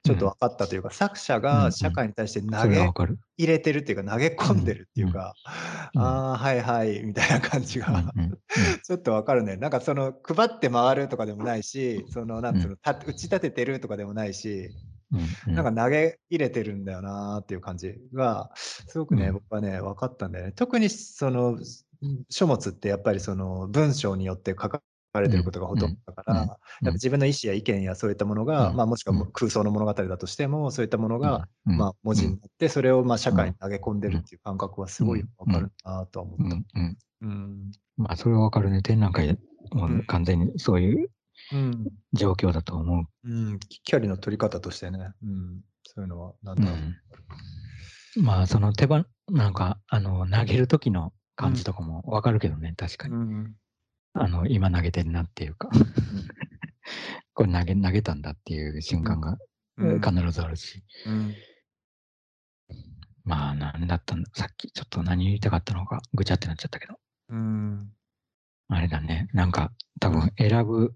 [0.05, 2.83] ちょっと分かったというか、作者が社会に対して投げ。
[3.39, 5.35] 入れてるっていうか、投げ込んでるっていうか、
[5.95, 6.03] うん。
[6.03, 7.93] ああ、はいはい、みたいな感じうん。
[7.93, 8.13] が。
[8.15, 8.39] うん。
[8.85, 9.57] ちょっとわかるね。
[9.57, 14.71] なんかその配って回るとかでもないし、そのなんつうの、た打ち立ててるとかでもないし、
[15.47, 19.33] うんなんか投げ入れてるんだよなっていう感じが、すごくね、うん。
[19.35, 20.53] 僕はね、分かったんだよね。
[20.53, 21.59] 特にその
[22.31, 24.83] 書物ってやっぱりその文章によって書か
[25.21, 26.49] れてることがほとんどだから、うん。
[26.49, 28.77] やっぱ自分の意思や意見やそういったものが、うん。
[28.77, 31.77] まあ、もしくは空想の物語だとしても、そういったものが、うん。
[31.77, 33.55] まあ、文字になって、それをまあ社会にうん。
[33.59, 36.57] 投げ込んでるっていう感覚はすごいわかるなとは思った。
[37.23, 37.71] うん。
[37.99, 38.81] まあ、それはわかるね。
[38.81, 39.39] 展覧会
[39.71, 41.09] もうん完全にそういう
[41.53, 41.89] うん。
[42.13, 43.07] 状況だと思う。
[43.25, 43.61] うん。
[43.85, 44.99] 距離の取り方としてね。
[45.23, 45.61] うん。
[45.85, 46.79] そういうのは、なんだろう。
[48.17, 53.15] うん、まあ、その手番、なんか、あの、投げる時の感じとかもわかるけどね、確かに。
[53.15, 53.55] うん。
[54.15, 55.69] あの、今投げてるなっていうか、
[57.35, 59.39] これ投げ、投げたんだっていう瞬間が
[59.79, 60.01] うん。
[60.01, 60.85] 必ずあるし。
[61.07, 61.35] うん。
[63.25, 64.31] まあ、なんだったんだ。
[64.35, 66.99] さっきちょっと何言いたかったのか、ぐちゃってなっちゃったけど。
[67.31, 67.93] うん。
[68.75, 69.29] あれだね。
[69.35, 69.71] なんか、
[70.01, 70.95] 多分選ぶ、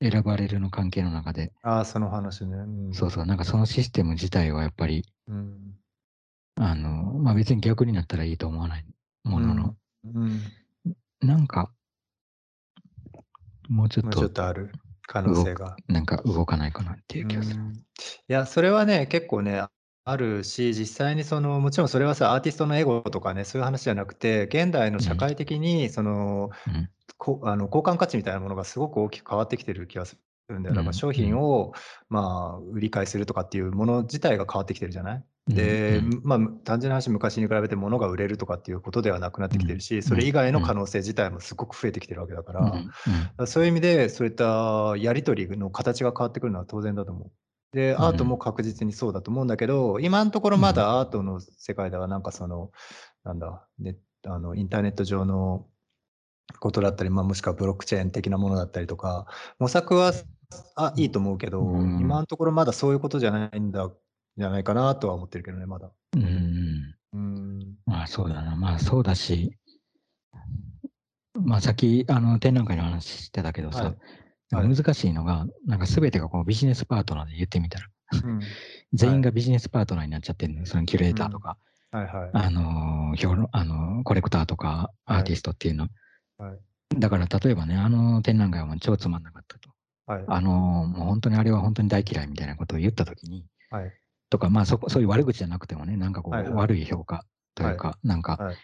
[0.00, 2.56] 選ばれるの関係の中で、ああ、その話ね。
[2.56, 2.94] うん。
[2.94, 5.74] そうそう、なんかそのシステム自体はやっぱり、うん。
[6.56, 8.86] あの、まあ別に逆になったらいいと思わない
[9.24, 10.40] ものの、うん。
[11.20, 11.70] なんか、
[13.68, 14.72] もうちょっもうちょっと、とある
[15.06, 15.76] 可能性が。
[15.88, 17.60] なんか動かないかなっていう気がする。
[17.60, 19.62] うんいや、それはね、結構ね、
[20.04, 26.90] あるし、実際にその、もちろんそれはさ、アーティストのエゴとかね、そういう話じゃなくて、現代の社会的に、その、うん
[27.24, 30.16] こあの交換価値みたいなものがすごく大きく変わってきてる気がす
[30.48, 30.74] るんだよ。
[30.74, 31.72] だかうんら商品を、
[32.08, 35.24] まあ、売り買いするとかっていうもの自体が変わってきてるじゃない？
[35.48, 36.20] で、うん。
[36.24, 42.52] まあ、単純な話、昔に比べて物が売れるとかっていうことではなくなってきてるし、うんそれ以外の可能性自体もすごく増えてきてるわけだか
[43.38, 47.30] ら、そういう意味で、そういったやり取りの形が変わってくるのは当然だと思う。
[47.76, 52.70] で、うんアートも確実にそうだと思うんだけど、今のところまだアートの世界ではなんかその、
[53.24, 53.96] なんだ、ね、
[54.26, 55.66] あのインターネット上の
[56.58, 59.26] ことだったり、まあ、もしくはブロックチェーン的なものだったりとか、
[59.58, 60.12] 模索は
[60.76, 63.90] あいいと思うけど、うん今のところまだそういうことじゃないんだ、
[64.36, 65.90] じゃないかなとは思ってるけどね、まだ。
[66.16, 67.74] うんうんうん。
[67.86, 68.56] まあそうだな。
[68.56, 69.56] まあそうだし、
[71.34, 73.96] まあさっきあの展覧会の話してたけどさ、はい
[74.52, 77.86] 難しいのが、なんか全てがこうビジネスパートナーで言ってみたら、
[78.22, 78.40] うん
[78.92, 80.66] 全員がビジネスパートナーになっちゃってるのよ。
[80.66, 81.56] そのキュレーターとか、
[81.90, 82.30] はいはい。
[82.34, 83.14] あの
[83.52, 85.84] あのーコレクターとかアーティストっていうの。
[85.84, 85.92] はい
[86.98, 89.70] だから例えばね、あの展覧会はもう超つまんなかったと。
[90.06, 90.24] はい。
[90.26, 93.92] あのーもう本当にあれは本当に大嫌いみたいなことを言ったときに、はい。
[94.30, 97.24] とか、まあそこ、そういう悪口じゃなくてもね、なんかこう、はいはい悪い評価
[97.54, 98.56] というか、なんかはい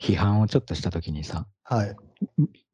[0.00, 1.96] 批判をちょっとしたときにさ、はい。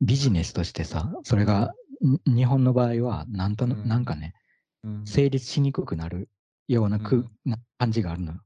[0.01, 4.35] ビジネスとしてさ、それが、ん日本の場合は、なんとな、うんなんかね、
[4.85, 6.29] うん成立しにくくなる
[6.67, 8.41] ようなく、うんな感じがあるのよ。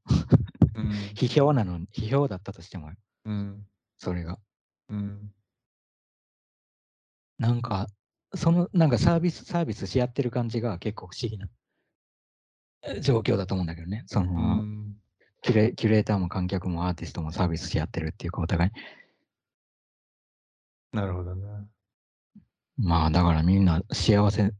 [0.74, 2.90] うん 批評なの、批評だったとしても、
[3.24, 4.38] うんそれが。
[4.88, 5.32] うん
[7.38, 7.86] なんか、
[8.34, 11.46] その、なんかサービス、サービスし合ってる感じが結構不思議な
[12.82, 14.04] え状況だと思うんだけどね。
[14.06, 14.96] その、うん
[15.46, 18.70] キュレキュレーターも観客もアーティストもサービスし合ってるっていうか、お互い。
[20.90, 21.44] なるほどね。
[22.78, 24.54] まあ、だからみんな幸せ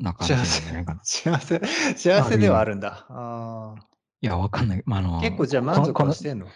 [0.00, 1.00] な感じなんじゃないかな。
[1.04, 1.60] 幸せ、
[1.94, 3.06] 幸せではあるんだ。
[3.08, 3.76] あ
[4.20, 4.82] いや、わかんない。
[4.86, 6.48] まあ、あのー結構じゃあ満足してんの？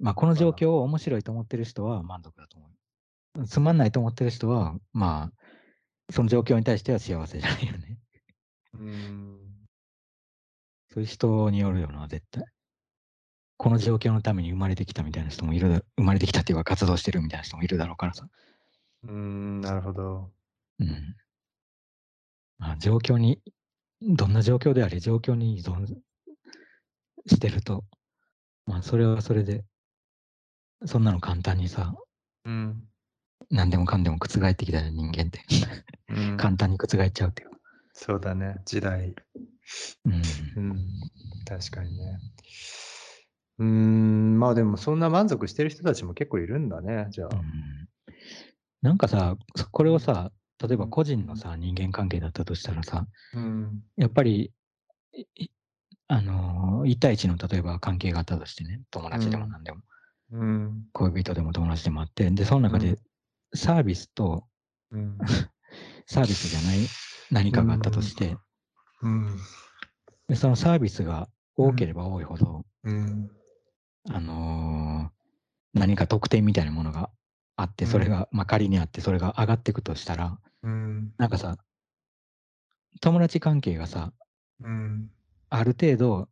[0.00, 2.70] まあ、この状況を面白いと思ってる人は満足だと思う。
[3.46, 7.98] つまんないと思ってる人は、まあ、その状況に対しては幸せじゃないよね。
[8.74, 9.38] うん。
[10.92, 12.44] そういう人によるよな、絶対。
[13.56, 18.28] この状況のために生まれてきたみたいな人もいるだ、生まれてきたっていうか活動してるみたいな人もいるだろうからさ。
[19.04, 20.30] うん、なるほど。
[20.80, 21.16] うん。
[22.58, 23.40] まあ、状況に、
[24.02, 25.86] どんな状況であれ状況に依存
[27.26, 27.84] してると、
[28.66, 29.64] まあ、それはそれで、
[30.84, 31.94] そんなの簡単にさ、
[32.44, 32.91] うん。
[33.50, 35.40] 何でもかんでも覆ってきた人間って、
[36.08, 37.56] うん、簡単に覆っちゃうっていうか。
[37.92, 39.14] そうだね、時代。
[40.04, 40.22] うん。
[40.56, 40.88] うん、
[41.46, 42.18] 確かにね。
[43.58, 47.28] うーん、まあでもそんな満足してる人たちも結構いるんだね、じゃあ。
[47.32, 47.42] うん
[48.82, 53.80] なんかさ、そこれをさ、例えばうん個人のさ、人間関係だったとしたらさ、うん。
[53.96, 54.52] やっぱり、
[56.08, 59.82] あのー、1対1の例えば関係があったとしてね、友達でもうん何でも、
[60.32, 60.84] うん。
[60.92, 62.98] 恋人でも友達でもあって、で、その中うで
[63.54, 64.46] サービスと
[64.90, 65.18] うん。
[66.06, 66.86] サービスじゃない
[67.30, 68.36] 何かがあったとして、
[69.02, 69.38] うん。
[70.28, 73.30] でそのサービスが多ければ多いほど、うん。
[74.10, 75.22] あのー
[75.74, 77.10] 何か特典みたいなものが
[77.56, 81.14] あって、それが、まあ仮にあって、それが上がっていくとしたら、うん。
[81.16, 81.56] なんかさ、
[83.00, 84.12] 友達関係がさ、
[84.60, 85.10] うん。
[85.48, 86.28] ある程度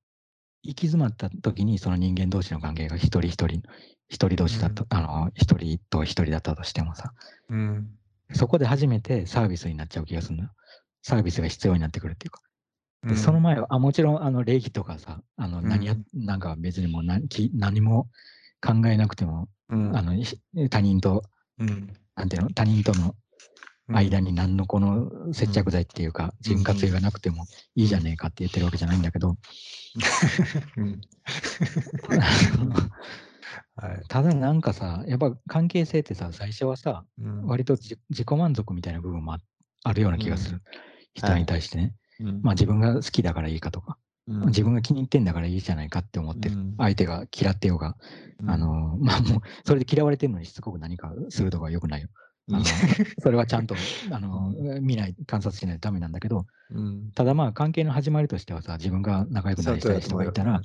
[0.63, 3.63] 行き詰まった時にその人間同士の関係が一人一人、
[4.11, 7.15] 一人同士だった、あの、一人と一人だったとしてもさ、
[7.49, 7.89] うん。
[8.35, 10.51] そこで初めてサービスになっちゃう気がするのよ。
[11.03, 12.43] サービスが必要になってくるっていうか。
[13.07, 18.09] でその前は、あ、もちろん、あの、礼儀とかさ、あの、何や、うんなんか別にもう何き何も
[18.61, 20.37] 考えなくても、うん、あの、ひ
[20.69, 21.23] 他人と、
[21.59, 21.97] うん。
[22.17, 23.15] なんていうの、他人との
[23.89, 27.47] 間に何のこの接着剤っていうか、潤滑油がなくても
[27.77, 29.37] いいじゃねえかって言ってるわけじゃないんだけど、
[30.77, 31.01] うん
[33.77, 39.39] はいただなんかさ、やっぱ関係性ってさ、最初はさ、うん割と自自己満足みたいな部分もあ
[39.85, 40.63] あるような気がする。
[41.15, 41.95] 人に対してね。
[42.21, 43.97] うんまあ自分が好きだからいいかとか、
[44.29, 46.55] うん自分が気に入ってんだからいいじゃないかって思ってる。
[46.57, 47.97] うん相手が嫌ってようが、
[48.47, 52.09] あの、 まあもう、それで嫌われてるのにしつこく何かするとかは良くないよ。
[53.23, 53.77] それはちゃんと、
[54.11, 60.61] あの、見ない、観察しないとダメなんだけど、うんただまあ関係の始まりとしてはさ、自分が仲良くなりたい人がいたら、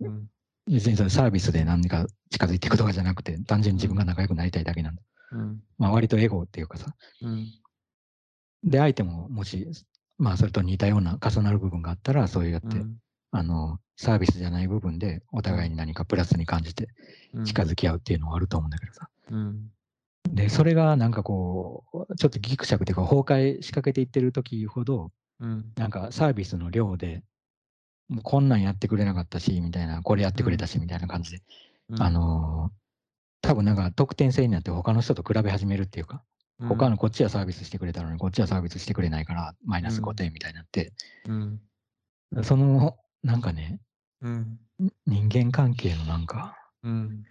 [0.00, 0.04] う。
[0.06, 0.26] うん
[0.66, 5.02] 別にそれサービスで何か近づいていくとかじゃなくて、単純に自分が仲良くなりたいだけなんだ。
[5.32, 5.62] うん。
[5.78, 7.46] まあ割とエゴっていうかさ、うん。
[8.64, 9.68] で、相手ももし、
[10.18, 12.96] まあそれと似たような重なる部分があったら、そうやって、うん。
[13.30, 16.88] あの、サービスじゃない部分でお互いに何かプラスに感じて
[17.44, 19.08] 近づき合うっていうのはあると思うんだけどさ。
[19.30, 19.70] うん。
[20.32, 25.72] で、それがなんかこう、ちょっとギクシャクっていうか崩壊しかけていってる時ほど、うん。
[25.76, 27.22] なんかサービスの量で、
[28.08, 31.42] もうこんなんやってくれなかったし、みたいな、これやってくれたし、みたいな感じで、
[31.90, 32.02] うん。
[32.02, 32.76] あのー
[33.42, 36.24] 多分なんか得点制になって他の人と比べ始めるっていうか、
[36.68, 40.92] 他のこっちはサービスしてくれたのに、こっちはサービスしてくれないから、マイナス5点みたいになって、
[41.28, 41.60] うん。
[42.42, 43.78] その、なんかね、
[44.20, 44.58] うん。
[45.06, 47.24] 人間関係のなんか、うん。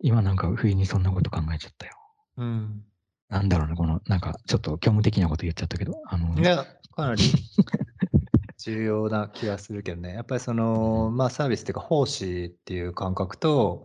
[0.00, 1.92] 今なんか不意にそんなこと考えちゃったよ。
[2.38, 2.84] うん。
[3.28, 7.22] なんだろうね、この、なんかちょっと虚無的なこと言っちゃったけど、あの、いや、かなり
[8.58, 10.14] 重要な気がするけどね。
[10.14, 13.84] やっぱりその、まあサービスっていうか奉仕っていう感覚と、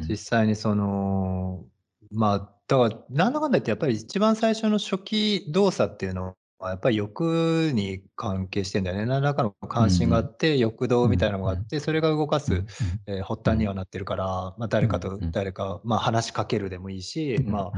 [0.00, 0.08] うん。
[0.08, 1.64] 実際にその、
[2.12, 9.06] まあ、だから、なんだかんだ言って、やっぱり一番最初の初期動作っていうのは、やっぱり欲に関係してんだよね。
[9.06, 12.64] 何らかの関心があって、欲動みたいなのがあって、それが動かす、
[13.06, 14.26] えー発端にはなってるから、
[14.58, 17.50] まあ、誰かと誰か、まあ、話しかけるでもいいし、うん。
[17.50, 17.72] まあ、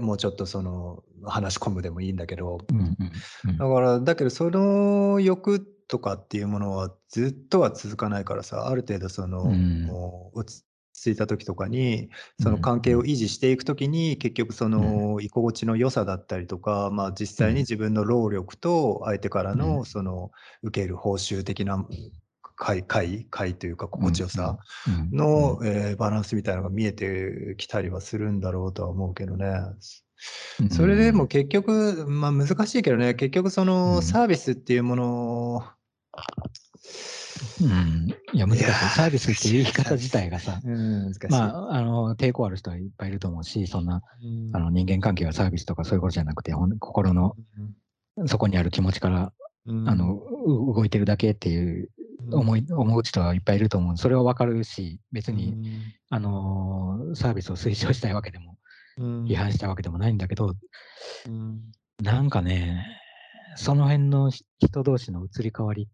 [0.00, 2.86] もうちょっとその話し込むでもいいんだけど、うんうん
[3.44, 3.56] うん。
[3.58, 9.88] だから、だけどその欲とかっていうものはずっとは続かないからさ、ある程度その、うん。
[10.34, 10.64] 落ち
[11.02, 19.84] 着いた時とかに、その関係を維持していく時に、結局その居心地の良さだったりとか、まあ実際に自分の労力と相手からうのん。
[19.84, 20.30] その
[20.62, 21.84] 受ける報酬的な
[22.60, 25.16] 快快快というか心地よさうん。
[25.16, 29.46] の、えーバランスみたいなのが見えてきたりはするんだろうとは思うけどね。
[30.60, 30.70] うん。
[30.70, 34.02] それでも結局、まあ難しいけどね、結局そのうん。
[34.02, 35.64] サービスっていうもの
[37.62, 38.64] うん、いや、難しい。
[38.64, 40.60] サービスっていう言い方自体がさ。
[41.30, 44.54] まあ、あの、抵抗ある人はいっぱいいると思うし、そんな、うん。
[44.54, 47.36] あの、人間関係がサービスとかそういうことじゃなくて、ほん心の
[48.26, 49.32] そこにある気持ちから、
[49.64, 49.88] うん。
[49.88, 51.88] あの、う動いてるだけっていう
[52.32, 53.96] 思い、思う人はいっぱいいると思う。
[53.96, 55.56] それはわかるし、別に、
[56.08, 58.56] あのーサービスを推奨したいわけでも、
[58.98, 59.24] うん。
[59.24, 60.54] 批判したいわけでもないんだけど、
[61.26, 61.72] うん。
[62.02, 62.86] なんかね、
[63.56, 65.88] その辺の人同士の移り変わりっ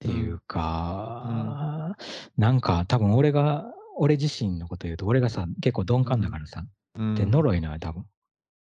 [0.00, 1.94] ていうか、
[2.36, 6.64] なんか多分俺が、俺自身のこと言うと、俺がさ、結構鈍感だからさ、
[6.94, 7.14] うん。
[7.14, 8.06] で、呪いのよ、多分。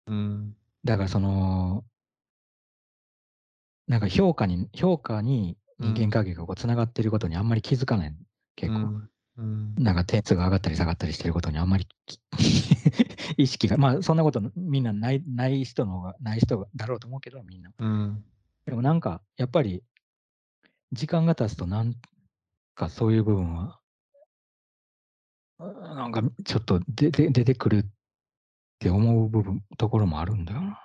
[0.07, 0.57] うん。
[0.85, 1.85] だからその、
[3.89, 8.14] なんか評価に、評価に人間関係がこう繋がってることにあんまり気づかない。
[8.57, 8.79] 結構。
[8.79, 12.20] うんうんなんか点数が上がったり下がったりしてることにあんまりき
[13.37, 17.72] 意識が、まあそんなことみんなないない人の方が、ない人だろうと思うけど、みんな。
[17.77, 18.25] うん
[18.66, 19.83] でもなんか、やっぱり、
[20.93, 21.95] 時間が経つとなん
[22.75, 23.81] かそういう部分は、
[25.59, 25.64] あ
[25.95, 27.85] なんかちょっと出て出てくるっ
[28.79, 30.81] て思う部分、ところもあるんだよな。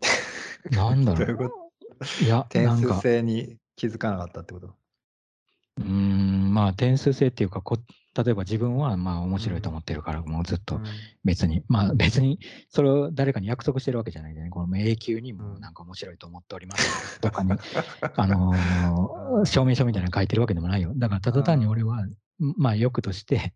[0.70, 1.72] なんだろこ
[2.20, 2.24] う。
[2.24, 4.74] いや、点数なんか、制に気づかなかったってこと？
[5.78, 7.78] うーん、まあ点数制っていうかこ、
[8.16, 10.80] 例えば自分はまあ面白いと思ってるから、もうずっと
[11.24, 17.52] 別に、まあ別にそれを誰かに約束してるわけじゃないんでね、この永久にもうなんか面白いと思っておりますとかに、
[18.16, 20.92] あのー 証明書みたいなの書いてるわけでもないよ。
[20.94, 22.06] だからただ単に俺は、
[22.38, 23.52] まあ欲として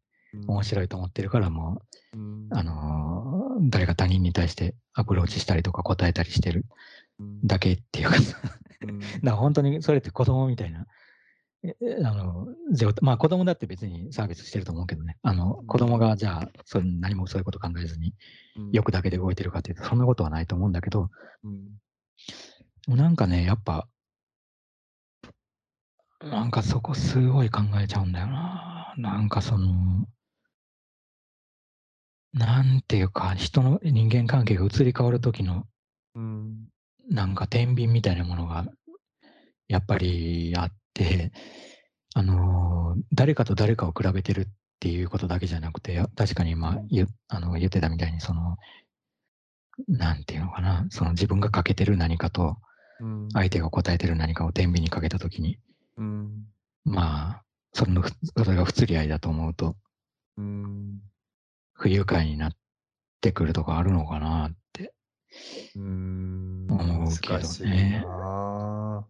[0.49, 1.83] 面白いと思ってるから、も
[2.15, 2.49] うん。
[2.49, 6.65] う、あのー誰か他人に対してアプローチしたりとか答えたりしてる
[7.21, 7.47] うん。
[7.47, 8.17] だけっていうか
[8.87, 10.87] だから本当にそれって子供みたいな、
[11.65, 12.47] ええあの、
[13.03, 18.15] まあ子供だって別にサービスしてると思うけどね、あの、子供がじゃあ、それ何もそういうこと考えずに、
[18.73, 21.11] 欲だけで動いてるかっていうと、そんなことはないと思うんだけど、
[21.43, 22.97] うん。
[22.97, 23.89] なんかね、やっぱ、
[26.21, 28.95] なんかそこすごい考えちゃうんだよな。
[28.97, 30.07] なんかその、
[32.33, 35.67] なんていうか、人の人間関係が移り変わる時の、
[36.15, 36.69] うん
[37.09, 38.67] なんか天秤みたいなものが、
[39.69, 41.33] やっぱりあって、
[42.15, 44.45] あのー誰かと誰かを比べてるっ
[44.81, 48.57] ていうことだけじゃなくて、や確かに今言,、あの言ってたみたいに、その、
[49.87, 52.57] なんていうのかな、その自分が欠けてる何かと、
[53.01, 53.29] うん。
[53.33, 55.59] 相手が答えてる何かを天秤にかけたときに、
[55.97, 56.45] うん。
[56.85, 57.43] まあ、
[57.73, 59.77] そのふそれが不釣り合いだと思うと
[60.37, 61.01] うーん。
[61.75, 62.53] 不愉快になっ
[63.21, 64.58] てくるとかあるのかなって
[65.77, 68.03] うーん、思うけど難しいね。
[68.03, 69.07] な。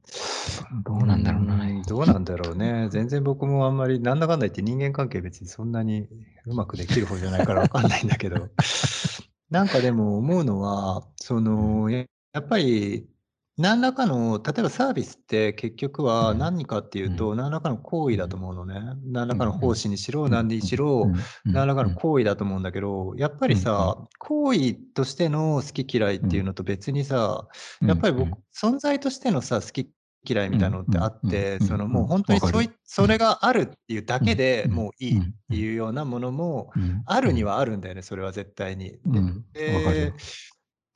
[0.84, 1.64] どうなんだろうな。
[1.64, 2.88] ん、どうなんだろうね。
[2.90, 6.08] 全然僕もあんまり、なんだかんだ言って人間関係別にそんなに
[6.46, 8.48] うまくできる方じゃないからわかんないんだけど。
[9.50, 11.84] なんかでも思うのは、そうん。
[11.84, 12.06] の、や
[12.38, 13.08] っぱり、
[13.59, 16.38] 何らかの、例えばサービスって結局はうん。
[16.38, 17.16] 何かっていううん。
[17.16, 18.42] と、何らかの行為だとうん。
[18.44, 18.80] 思うのね。
[19.04, 19.74] 何らかの奉ん。
[19.74, 21.11] 仕にしろ、うん、何にしろ、
[21.44, 21.94] 何らかのうん。
[21.94, 23.48] 行為だと思うんだけど、やっぱ。
[23.48, 26.28] りさ、行為としての好き嫌いっうん。
[26.28, 27.48] ていうのと別にさ、
[27.80, 28.44] うん、やっぱり僕、うん。
[28.54, 29.90] 存在としてのさ、好き
[30.28, 32.40] 嫌いみたいなうん、のってあって、うん、そのうん、もうほんとに。
[32.40, 33.18] そういそれうん。
[33.18, 35.22] があるっていうだうん、けでうん、もういいっ。
[35.50, 37.48] ていうようなものもうん、あるにうん。
[37.48, 38.98] はあるんだよね、それは絶対に。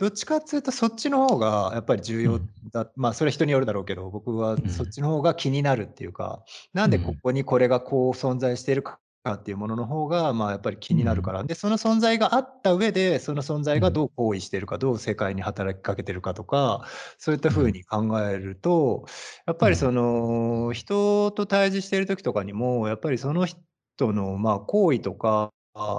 [0.03, 2.53] どっちかっつうとそっちの方がやっぱり重要うん。
[2.73, 4.69] だま、それは人によるだろうけど、僕はうん。
[4.69, 6.43] そっちの方が気になるっていうか、
[6.73, 7.23] なんでこうん。
[7.23, 8.99] こにこれがこう存在してるか
[9.31, 10.97] っていうものの方が、まあ、やっぱり気うん。
[10.97, 11.45] になるから。
[11.45, 13.83] で、その存在があった上で、その存在うん。
[13.83, 16.85] がどう行為してるか、どう世界に働きかけてるかとか、
[17.19, 17.63] そういったうん。
[17.63, 19.05] 風に考えると、
[19.47, 19.93] やっぱりそうん。
[19.93, 25.51] の、人と対峙している時とかにも、やっぱりその人の、ま、行為とか、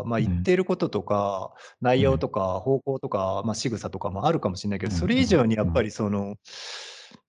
[0.05, 0.43] ま、言っうん。
[0.43, 2.13] てることとか、内うん。
[2.13, 5.83] 容とか方向とか、ま、仕草とかもあるかもしんないけど、うん、それ以上にやっぱうん。
[5.83, 6.35] りその、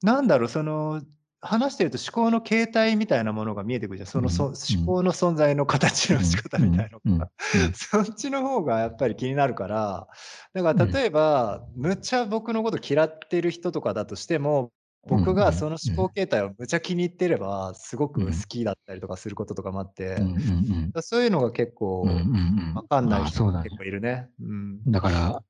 [0.02, 1.02] なんだろう、その、
[1.46, 4.06] 話してると思考の形態みたいなものが見えてくるじゃん。
[4.08, 4.94] その、そうん、思うん。
[4.96, 7.74] 考の存在の形の仕うん、方みたいうん、うん、のが、うん。
[7.74, 10.08] そっちの方がやっぱり気になるから、
[10.54, 11.00] だからうん。
[11.00, 14.70] 例えば、むっちゃ僕のこと嫌ってる人とかだとしても、うん、う
[15.06, 16.04] 僕がそん、のうん。
[16.04, 18.44] 思考形態をむちゃ気に入ってれば、すごく好うん。
[18.48, 20.94] きだったりとかすることとかもあって、うんうんうん。
[20.94, 22.34] だ、そういうのが結うんうんう構ん。
[22.74, 23.76] わかんないああ、人も結。
[23.76, 24.30] 構いるね。
[24.40, 24.82] うん。
[24.86, 25.42] だから、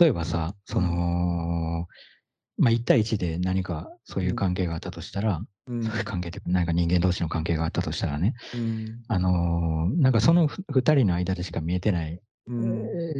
[0.00, 1.04] 例えばさ、そうん。
[1.60, 1.86] の、
[2.58, 4.36] ま、1対1で何かそういううん。
[4.36, 5.40] 関係があったとしたら、
[5.80, 6.12] そういううん。
[6.12, 9.04] 関係っていうか、人間同士の関係があったとしたらね、うん。
[9.08, 12.20] あの、なんかそのふ2人の間でしか見えてない、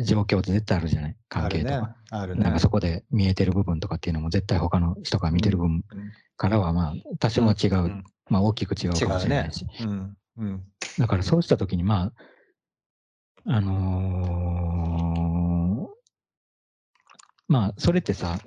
[0.04, 1.96] 状況って絶対あるじゃない、関あるね、係とか。
[2.10, 2.42] あるね。
[2.42, 5.84] なんかそこで見えてる部分とかっていうのも絶対他の人がうん、見てる分うん。
[6.36, 8.04] からは、まあ、多うん、少は違う、うん。
[8.28, 9.20] ま、大きく違うかも。
[9.20, 9.66] しれないし。
[9.80, 10.64] うん、うん。
[10.98, 12.12] だからそうした時に、ま
[13.46, 15.90] あ、あの
[17.48, 18.38] まあ、それってさ、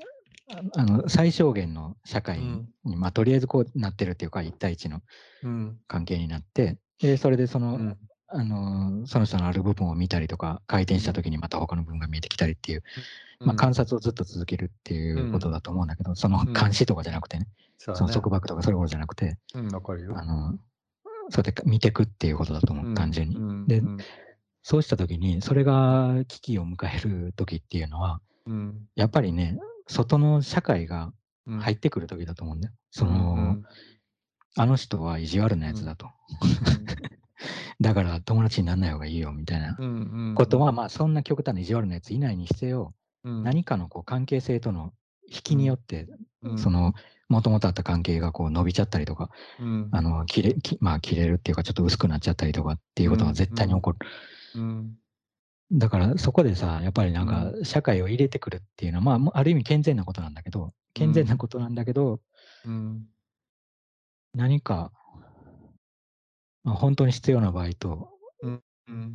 [0.75, 2.69] ああの、最小限の社会うん。
[2.86, 5.01] に、ま、とりあえずこうなってるっていうか、1対1の
[5.43, 5.77] うん。
[5.88, 7.97] 関係になって、で、それでその、うん。
[8.34, 10.99] あの、その人のある部分を見たりとか、回転うん。
[11.01, 12.84] した時にまた他の部分が見えてきたりっていう、
[13.41, 13.57] うま、うん。
[13.57, 15.29] 観察をずっと続けるっていうん。
[15.29, 16.53] うことだと思うんだけど、そのうん。
[16.53, 18.13] 監視とかじゃなくてね、そのそうだね。
[18.15, 20.17] 束縛とかそういうことじゃなくて、うん、分かるよ。
[20.17, 20.57] あの、そう
[21.38, 23.36] やってか見てくっていうことだと思う、うん、単純に。
[23.38, 23.97] うん、で、うん。
[24.63, 28.88] そうした時に、それが危機を迎える時っていうのは、うん。
[28.95, 31.11] やっぱりね、外の社会が
[31.45, 31.59] うん。
[31.59, 32.73] 入ってくる時だと思うんだよ。
[32.89, 33.63] そうん、うの、ん。
[34.55, 35.73] あの人は意地悪なうん。
[35.73, 36.09] やつだと。
[37.79, 37.85] うん。
[37.85, 39.77] だから友達になんない方がいいよみたいな
[40.35, 40.75] ことは、うん。
[40.75, 43.43] まあ、そんな極端な意地悪なやついないにせよ、うん。
[43.43, 44.93] 何かのこう関係性との
[45.29, 45.67] 引きにうん。
[45.67, 46.07] よって、
[46.41, 46.57] うん。
[46.57, 46.93] その、
[47.29, 49.29] もともとあった関係がこう伸びちゃったりとか、
[49.59, 49.89] うん。
[49.91, 53.33] あの、切れきまあ、切れるっていうか、ちょっと薄くなっちゃったりとかっていうことは。
[53.33, 53.97] 絶対に起こる。
[54.55, 54.97] うん。
[55.71, 57.65] だからそこでさ、やっぱりなんかうん。
[57.65, 61.37] 社会を入れてくるっていうのは、まあ、もある意味健全なことなんだけど健全なうん。
[61.39, 62.19] ことなんだけど
[62.65, 63.07] うん。
[64.35, 64.91] 何か
[66.64, 68.09] ま、ほんとに必要な場合と。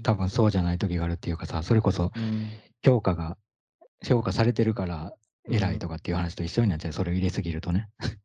[0.02, 2.62] 多分そうじゃない時があるっていうかさ、それこそうん。
[2.84, 3.36] 評価が
[4.06, 5.12] 評価されてるから
[5.50, 5.90] 偉いとうん。
[5.90, 7.88] かっていう話と一緒になっちゃう、それを入れすぎるとね。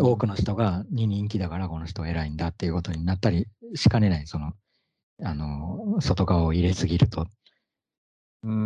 [0.00, 0.28] 多くん。
[0.28, 4.52] の人がに人気だからこの人は偉いんだっていうことになったりしかねない、その、
[5.24, 7.26] あの、外側を入れすぎると。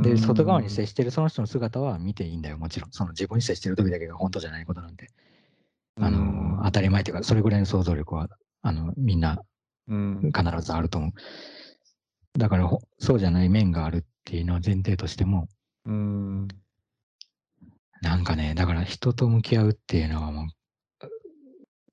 [0.00, 0.70] で、外側にん。
[0.70, 2.92] 接してるその人の姿は見ていいんだよ、もちろん。
[2.92, 5.08] その自分に接してる時だけがほんとじゃないことなんで。
[5.96, 6.92] うーあの、当たりん。
[6.92, 8.28] 前っていうか、それぐらいの想像力は、
[8.62, 9.42] あの、みんな
[9.88, 10.32] うん。
[10.34, 11.12] 必ずあると思う。
[12.38, 15.48] だから、ほそうじゃない面があるっていうのは前提としても
[15.84, 16.48] うーん。
[18.00, 20.46] なんかね、だから人と向き合うっていうのはも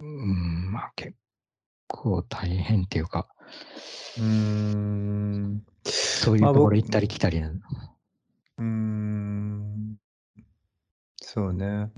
[0.02, 1.14] う、うん、ま、結
[1.88, 3.28] 構大変っていうか
[4.18, 5.54] うーん。
[5.56, 5.62] ま、
[5.92, 7.00] そういうところ行った。
[7.00, 7.60] り来たりなの。
[8.58, 9.98] うーん。
[11.22, 11.92] そうね。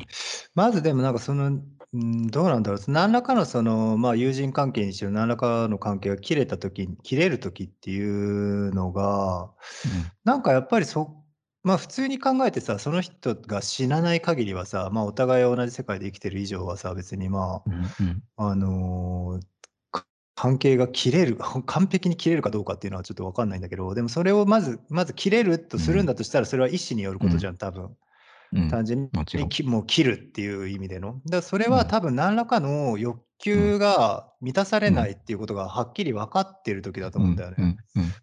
[0.55, 1.61] まずでもなんかその、
[1.93, 10.11] うーん、どうなんだろう、そ、何らかのその、ま、友人関係にしろ、何らかの関係が切れた時に切れる時っていうのが、うん。
[10.23, 11.17] なんかやっぱりそ
[11.63, 18.23] ま、普通に考えてさ、その人が死なない限りはさ、ま、お互い同じ世界で生きてる以上はさ、別にまうんうん。
[18.37, 19.39] あ、あの、
[19.91, 21.37] か関係が切れる、
[21.67, 27.97] 完璧に切れるかどうかっていうのはちょっと分かんないんだけど、でもそれをまずまず切れるとするんだとしたら、それは意思によることじゃん、多分。
[28.53, 28.69] うん。
[28.69, 29.43] 単純もちろん。
[29.45, 31.21] にきもう切るっていう意味での。
[31.29, 31.71] だ、それうん。
[31.73, 33.23] は多分何らかの欲うん。
[33.43, 34.95] 求が満たされうん。
[34.95, 37.77] ないっていうことがはっきり分かってる時だとうん、思うんだよね。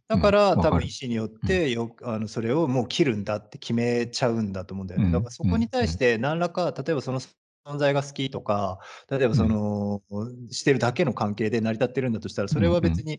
[0.07, 0.57] だから。
[0.57, 1.39] 多分意思によっうん。
[1.41, 5.07] て、よあの、それをもう切るんだって決めちゃうんだと思うんだよね。
[5.07, 5.99] だかうん、らそうん、こに対しうん。
[5.99, 8.79] て何らか、例えばその存在が好きとか、
[9.11, 9.51] 例えばそうん。
[9.51, 10.03] の、
[10.51, 13.19] してるだけの関係で成り立ってるんだとしたら、それは別に、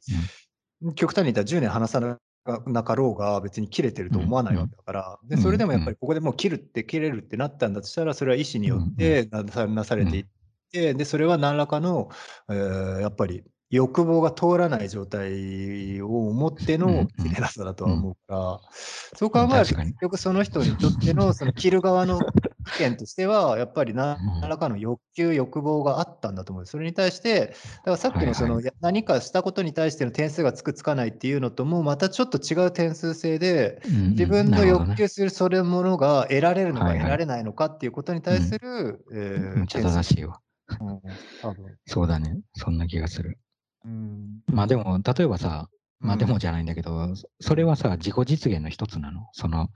[0.82, 0.95] うん。
[0.95, 2.18] 極端に言ったら10年話さな
[2.67, 4.69] なかろうが、別に切れてるうん、と思わないわうん。
[4.69, 5.19] けだから。
[5.23, 5.99] で、うん、それでもやっぱりうん。
[5.99, 9.95] ここでもう切るって切れるってなったんだとしたら、それは意思によっうん、てなさ。
[9.95, 10.29] れていっうん。
[10.71, 12.09] て、で、それは何らかの、
[12.49, 12.55] え
[12.99, 17.30] え、やっぱり欲望が通らない状態をもってうん、のうん。
[17.30, 17.91] 切れなさだとうん。
[17.91, 19.76] は思うから、そううん、考えると。
[19.76, 22.32] 結局その人にとっての その切る側の
[22.67, 24.49] 意見としては、やっぱり何うん。
[24.49, 26.65] らかの欲求、欲望があったんだと思う。
[26.65, 27.53] それに対して、だ
[27.86, 28.17] からさっ。
[28.17, 34.09] きのその、や何かしたことに対しての点数がつくつかないっていうのとも、またちょっと違う点数制で、うん、うん。
[34.11, 34.65] 自分の。
[34.65, 36.93] 欲求するそれものが得られるのか。
[36.93, 38.59] 得られないのかっていうことにう対すん。
[38.59, 39.82] る、むええ、むっちゃ。
[39.82, 40.39] 正しいわ。
[40.80, 41.01] うん、
[41.41, 41.78] 多分。
[41.88, 42.41] そうだね。
[42.55, 43.39] そんな気がする。
[43.86, 44.41] うん。
[44.47, 45.69] ま、でも、例えばさ、
[46.01, 46.34] ま、でうん。
[46.34, 47.63] もじゃないんだけど、そうそれん。
[47.63, 49.27] はさ、自己実現の一つなの？
[49.34, 49.69] その、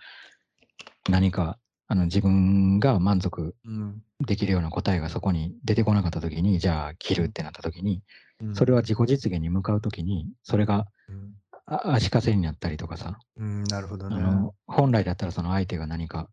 [1.10, 4.04] 何か、あの、自分が満足うん。
[4.26, 7.24] できるような答えがそこに出てこなかった時に、じゃあ切うん。
[7.24, 8.04] るってなった時に、
[8.40, 8.54] うん。
[8.54, 11.44] それは自己実現に向かう時に、それが、うん。
[11.68, 14.14] あ足かせになったりとかさ、うん、なるほどね。
[14.14, 16.30] あの、本来だったらその相手が何か、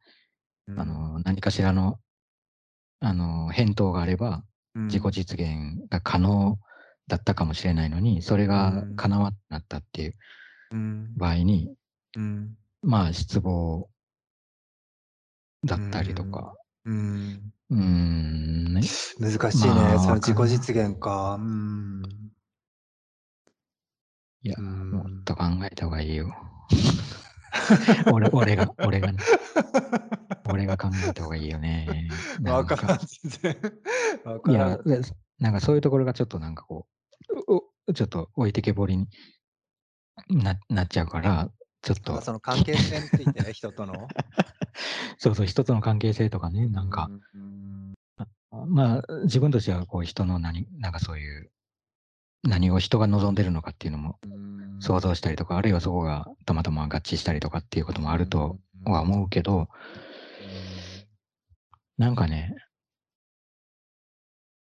[0.67, 0.77] うん。
[0.77, 2.01] あの、何かしらの、
[3.01, 4.45] あの、返答があれば、
[4.93, 5.15] 自己うん。
[5.15, 6.59] 実現が可能
[7.11, 8.97] だったかもしれないのに、それうがん。
[8.97, 10.15] 叶わなったっていう
[10.71, 11.15] うん。
[11.17, 11.75] 場合に、
[12.17, 12.57] うん。
[12.83, 13.91] まあ、失望
[15.65, 16.31] だうったりとん。
[16.31, 16.55] か。
[16.85, 17.53] うん。
[17.71, 18.83] うーん、ね。
[19.19, 20.15] 難しいね、まあ、その。
[20.17, 21.35] 自己実現か。
[21.35, 22.03] うーん。
[24.43, 25.25] いや、もっん。
[25.25, 26.33] と考えた方がいいよ。
[28.13, 29.19] 俺俺が俺がね。
[30.49, 32.07] 俺が考えた方がいいよね。
[32.45, 33.73] わからん、全然。
[34.25, 34.53] わい。
[34.53, 35.01] や、で、
[35.39, 37.00] なんかそういうところがちょっとなんかこう、
[37.95, 39.09] ちょっと置いてけぼりに
[40.29, 41.51] ななっちゃうから、
[41.83, 44.13] ちょっあ、と、その関係性について、 人との？
[45.19, 47.11] そうそう、人との関係性とかね、うなんか。
[47.11, 47.95] ん、うーん。
[48.19, 48.27] あ、
[48.67, 51.51] まあ、自分としてはこう人の何なんかそういう、
[52.45, 54.21] 何を人が望んでるのかっていうのも。
[54.81, 59.03] 想像したりとか、あるいはそこがたまたま合致したりとかっていうこともあるとうん、はうん。
[59.03, 59.69] 思うけど。
[61.99, 62.55] なんかね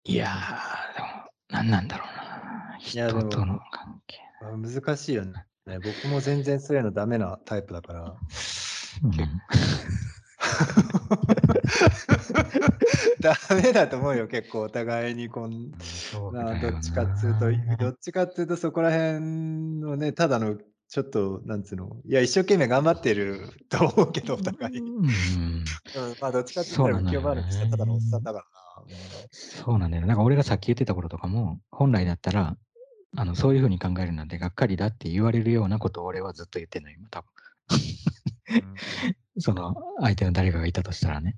[0.04, 0.26] いや、
[0.96, 1.08] でも、
[1.48, 2.31] なんなんだろうな。
[2.78, 4.18] 人とのも、関係。
[4.40, 5.32] あ、難しいよね。
[5.66, 8.16] 僕も全然そういうのダメなタイプだから。
[9.16, 9.42] けうん。
[13.20, 15.70] ダメだと思うよ、結構お互いにこん
[16.32, 17.90] な、どっちかっつうと、どな。
[17.90, 19.20] っちかっつうとそこら辺
[19.80, 20.58] のね、ただの
[20.88, 24.78] ちょっとなんつうの、いや、一生懸命頑張ってると思うけど、お互い。
[24.78, 24.86] うん。
[25.06, 25.64] うん、
[26.20, 28.24] ま、どっちかって言ったら浮世そうなのよ離れしたただのおっさんね。
[28.24, 28.61] だからな。
[28.86, 29.22] うん。
[29.30, 30.06] そうなんだよ。
[30.06, 32.56] なんか俺がさっき言ってたこととかも、本来だったら、
[33.16, 37.28] あの、そういう風に考えるなんてがっかりだって言われるようなことを俺はずっと言ってんの、今多分。
[38.60, 38.82] うん。
[39.38, 41.36] その、相手の誰かがいたとしたらね。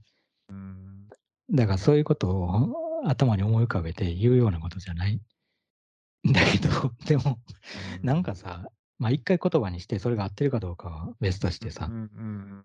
[1.52, 6.68] だからそういうことを頭に思い浮かべて言うようなことじゃないんだけど、
[7.06, 7.38] でも、
[7.74, 8.00] うん。
[8.02, 8.66] なんかさ、
[8.98, 11.90] ま、一回言葉にしてそれが合ってるかどうかは別としてさ。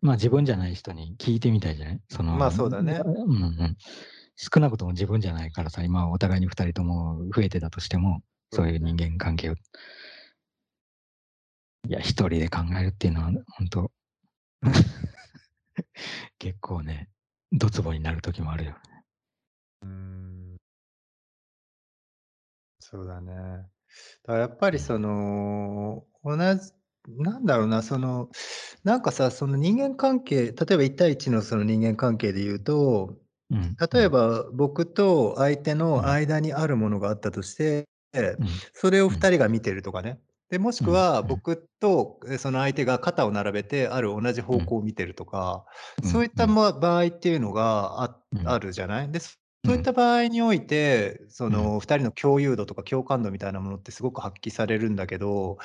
[0.01, 2.01] ま、自分じゃない人に聞いてみたいじゃない？
[2.09, 3.01] そまあ、の、そうだね。
[3.05, 3.77] うんうん。
[4.41, 8.21] 少なくとも自分じゃないからさ、今お互いに2人とも増えてたとしても、
[8.53, 9.57] そういう人間関係をい
[11.91, 13.91] や、一人で考えるっていうのはほんと
[16.39, 17.09] 結構ね、
[17.51, 18.77] ドツボになる時もあるよね。
[19.81, 20.57] うーん。
[22.79, 23.33] そうだね。
[23.33, 23.39] だ
[24.27, 26.71] からやっぱりその、同じ
[27.17, 28.29] なんだろうな、その、
[28.83, 33.17] なんかさ、その人間関係、例えば1対1のその人間関係で言うと、
[33.51, 36.09] うん、例えば僕と相手のうん。
[36.09, 37.87] 間にあるものがあったとして、
[38.37, 38.61] うん。
[38.73, 39.19] それをうん。
[39.19, 40.19] 2人が見てるとかね。
[40.49, 41.39] で、もしうん、くはうん。
[41.39, 44.59] 僕と、え、その相手が肩を並べてある同じうん。
[44.59, 45.65] 方向を見てるとか、
[46.03, 49.11] うん、そういった、場合っていうのがあるじゃない？
[49.11, 49.19] で、
[49.63, 49.69] うん。
[49.69, 51.79] そういった場合において、そうのん。
[51.79, 55.57] 2人の共有度とか共感度みたいなものってすごく発揮されるんだけど。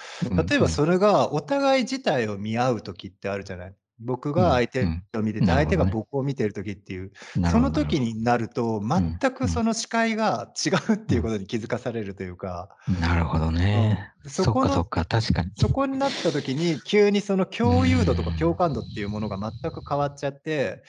[0.48, 3.76] 例えばそれがお互い自体を見合う時ってあるじゃない？
[4.00, 5.04] 僕が相手ん。
[5.14, 5.84] を見てて、相手が。
[5.84, 7.12] 僕を見てる時っていう、
[7.50, 7.70] その。
[7.70, 9.48] 時になると、うん、全くうん。
[9.48, 11.34] その視界が違うっていうこうん。
[11.34, 12.76] とに気づかされるというか。
[13.00, 13.54] なるほどうん。
[13.54, 14.12] ね。
[14.26, 15.50] そこそっか、確かに。
[15.56, 18.56] そこになった時に、急にその共有度とか共ん。
[18.56, 20.82] 感度っていうものが全く変わっちゃって、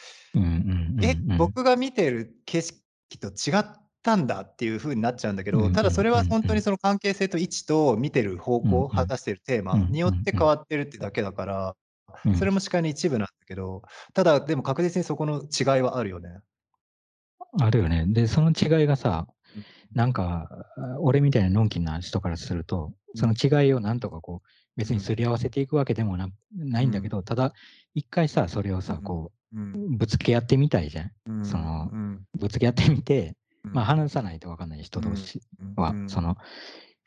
[1.02, 1.16] え。
[1.38, 2.80] 僕が見てる景色
[3.20, 3.64] と違っ
[4.02, 11.74] たんだっていう風になっちゃうんだけど、ただそれはうんうんほんとにその関係性と位置と見てる方向、うんうん話してるテーマうんによって変わってるってだけだから、うん
[12.38, 13.82] それも視界の一部なんだけど、
[14.14, 16.30] ただでも確実にそこの違いはあるよね。
[17.60, 18.06] あるよね。
[18.08, 19.64] で、その違いがさうん、
[19.94, 20.50] なんか、
[21.00, 27.54] 俺みたいなのんきな人からすると、その違いをなんとかこう、別にすり合わせていくわけでもなないんだけど、ただ、
[27.94, 29.36] 一回さ、それをさ、こう
[29.98, 31.12] ぶつけ合ってみたいじゃん。
[31.28, 31.46] うん。
[31.46, 32.26] そのうん。
[32.38, 33.74] ぶつけ合ってみて、うん。
[33.74, 35.42] まあ話さないと分かんない人同士
[35.78, 36.10] は、うん。
[36.10, 36.36] その、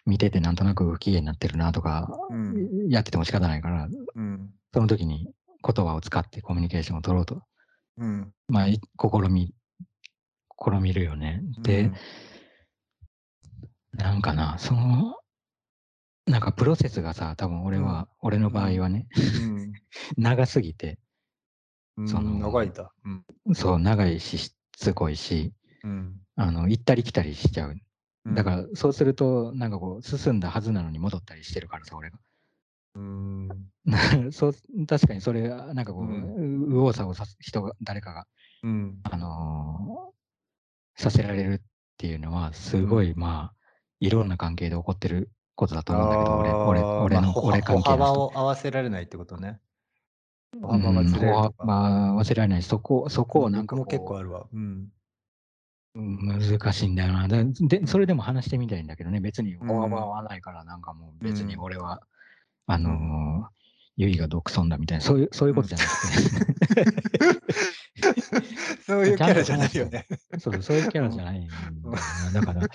[0.07, 2.89] 見ててなんとなく不機嫌になってるなとか、うん。
[2.89, 5.33] やってても仕方ないから、うんその時に
[5.65, 7.43] 言葉を使ってコミュニケーションを取ろうと、
[7.97, 8.33] うん。
[8.49, 9.55] まあ、い試み、
[10.59, 11.43] 試みるよね。
[11.63, 11.91] で、
[13.93, 15.17] なんかな、その、
[16.27, 19.73] なんかプロセスがさ、多分俺は、俺の場合はね、うん。
[20.17, 20.99] 長すぎて、
[21.97, 22.09] うん。
[22.09, 22.93] その長いんだ。
[23.05, 23.09] う
[23.51, 23.55] ん。
[23.55, 25.53] そう、長いし、しつこいし、
[25.83, 26.21] うん。
[26.37, 27.77] あの、行ったり来たりしちゃう。
[28.27, 28.35] うん。
[28.35, 32.19] だから、そうすると、なんかこう、進んだはずなのに戻ったりしてるからさ、俺が。
[32.95, 33.49] うん
[34.33, 34.55] そう、
[34.87, 38.27] 確かにそれ、なんかこう、う右往左往さす人が、誰かが、
[38.63, 40.19] うんあのー
[41.01, 41.61] させられるっ
[41.97, 43.55] ていうのは、すごい、まあ、
[44.01, 48.25] いろんな関係で起こってることだと思うんだけど、俺、俺、俺の、まあ俺関係の人。
[48.25, 49.61] を合わせられないってことね。
[50.61, 51.51] 幅がずれるとか。
[51.51, 52.63] 歩幅忘れられない。
[52.63, 54.47] そこ、そこをなんか僕も結構あるわ。
[54.53, 54.89] うん。
[55.95, 57.29] 難しいんだよな。
[57.29, 62.03] で、でそれでも話してみたいんだけどね、別に合わないから、なんかもう別にうん俺は、
[62.69, 63.47] あのー、
[63.97, 65.89] ゆいが独尊だみたいな、そういう、そういうことじゃなく
[66.75, 66.83] て、
[68.87, 70.07] そういうキャラじゃないよね。
[70.39, 71.63] そう、そういうキャラじゃないんだよ
[72.33, 72.41] な。
[72.41, 72.67] だから、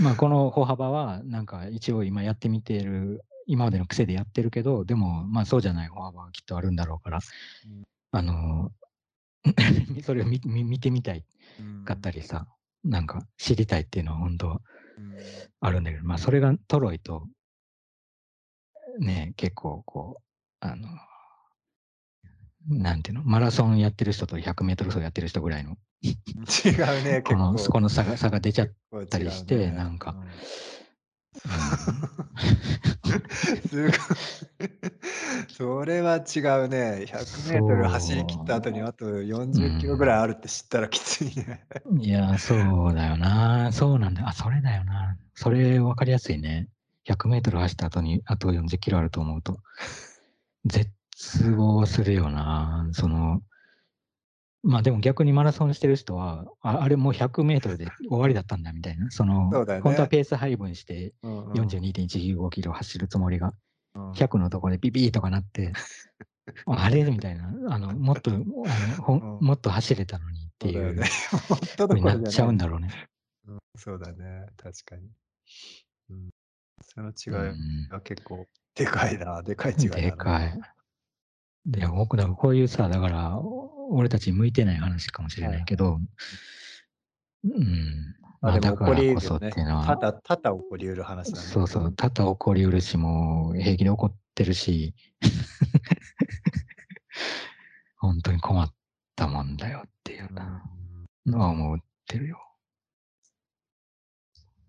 [0.00, 7.20] まあ、この歩幅は、なんか一応今やってみてる、今までの癖でやってるけど、でも、まあそうじゃない歩幅はきっとあるんだろうから、
[7.64, 7.84] うん。
[8.10, 11.24] あのー、 それを見見見てみたい。
[11.84, 12.46] かったりさ、
[12.84, 14.60] なんか知りたいっていうのは本当うん。
[15.60, 17.26] あるんだけど、まあそれがトロイと、
[18.98, 20.22] ね、結構こう、
[20.60, 20.88] あの、
[22.68, 27.72] なんていうの、マラソンやってる人と100メートル走やってる人ぐらいの、違うね、 結この、構。
[27.72, 30.16] この差が差が出ちゃっ結たりしてなんか
[33.68, 33.92] すごい。
[35.56, 37.04] それは違うね。
[37.06, 41.66] 100メートル走り切った後にあと40キロぐらいあるって知ったらきついね。
[42.00, 43.70] いや、そうだよな。
[43.72, 44.28] そうなんだよ。
[44.28, 45.16] あ、それだよな。
[45.34, 46.68] それ分かりやすいね。
[47.06, 49.58] 100メートル走った後にあと40キロあると思うと、
[50.64, 50.90] 絶
[51.52, 52.88] 望するよな。
[52.92, 53.42] その、
[54.62, 59.10] まあでも逆にマラソンしてる人は、ああれもう100メートルで終わりだったんだみたいな。
[59.10, 63.52] その、そうだよね本当はペース配分してうんうん42.195キロ走るつもりが、
[63.94, 65.72] うん100のとこでピピーとかなって、
[66.66, 67.48] あれみたいな。
[67.68, 68.44] あの、もっと、あの
[69.02, 71.08] ほんうんもっと走れたのにっていうそうだよね。
[71.48, 72.90] 本当ふうになっちゃうんだろうね。
[73.46, 74.46] うんそうだね。
[74.56, 75.08] 確かに。
[76.96, 79.42] うんそのう違いんが結構でかいな。
[79.46, 80.02] でかい違いだな。
[80.02, 80.60] でかい。
[81.66, 86.00] で、僕、だからこういうさ、だから、お俺たちに向いてない話かもしれないけど、
[87.44, 88.16] うん。
[88.40, 89.14] まあ、あでも起こだからりうるよね。
[89.14, 91.46] こそっていうのたは、だ、ただ起こりうる話だね。
[91.46, 94.94] そうそう、多々起こりうるし、もう平気で起こってるし、
[97.98, 98.72] 本当に困っ
[99.16, 100.62] たもんだよっていうな
[101.24, 102.38] のは思ってるよ。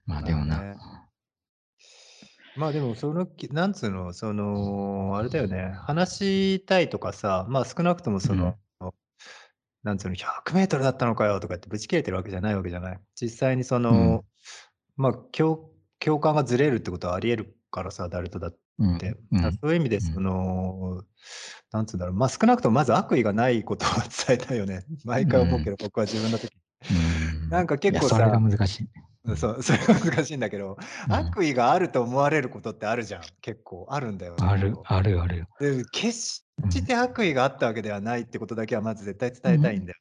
[0.06, 1.07] まあでもな、まあね
[2.58, 8.56] まあでも、そのき、なんつうの、その、あれだよね、話したいとかさ、まあ少なくともその、
[9.84, 13.00] なんつうの、100メートルだったのかよとかってぶち切れてるわけじゃないわけじゃない。
[13.20, 14.26] 実際にその、
[14.96, 18.58] まあ共、共感がずれるってことはあり得るからさ、誰とだって。
[18.80, 18.98] うん。
[18.98, 20.02] だからうんそういう意味で、うん。
[20.02, 21.04] その、
[21.72, 23.90] なんつうんだろう、まあ少なくともまず悪意がないことを
[24.28, 24.84] 伝えたいよね。
[25.06, 26.52] 毎回思うけど、僕は自分の時
[26.90, 26.94] う
[27.46, 27.50] ん。
[27.50, 28.90] なんか結構それがさ難しい。
[29.28, 33.22] うんそう、それが難しいんだけど、うん悪意があると思われることってあるじゃん。
[33.42, 34.36] 結構あるんだよ。
[34.40, 35.48] ある、あるあるよ。
[35.60, 40.00] で、決うんして悪意があったわけではないってことだけはまず絶対伝えたいんだよ。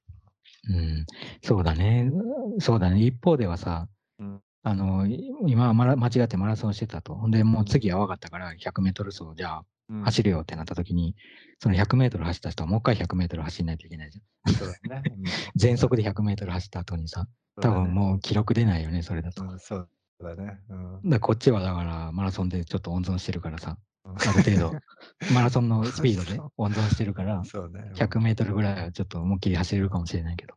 [0.68, 1.06] うん、
[1.42, 2.10] そうだね。
[2.58, 3.04] そうだね。
[3.04, 7.14] 一方ではさ、うんあの、い今は間違ってマラソンしてたと。
[7.14, 11.14] ほんで、もう次は分かったから、100メートル走じゃあうん走るよってなった時に、
[11.58, 14.54] その100メートル走った人はもう一回100メートル走んないといけないじゃん。
[14.54, 15.02] そうだね。
[15.06, 15.24] うん
[15.56, 17.26] 全速で100メートル走った後にさ、
[17.60, 19.58] 多分もう記録出ないよね、それだと。
[19.58, 19.88] そう
[20.22, 20.60] だね。
[20.68, 20.74] う
[21.06, 24.80] んらこっちはだからマラソンでちょっと温存してるからさ、うんある程度、
[25.34, 27.90] マラソンのスピードで温存してるから、そうね。
[27.94, 30.54] 100メートルぐらいはちょっと思いっきり走れるかもしれないけど、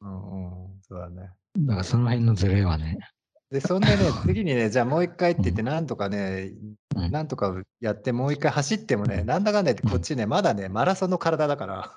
[0.00, 1.30] うんうんそうだね。
[1.58, 2.98] だからその辺のズレはね、
[3.50, 3.96] で、そんでね、
[4.26, 5.44] 次にね、じゃあもう1回ってうん。
[5.44, 6.52] 言ってなんとかね、
[6.94, 7.10] うん。
[7.10, 9.26] なんとかやってもう1回走ってもね、うん。
[9.26, 9.90] なんだかんだ言ってうん。
[9.90, 11.90] こっちね、まだね、マラソンの体だから、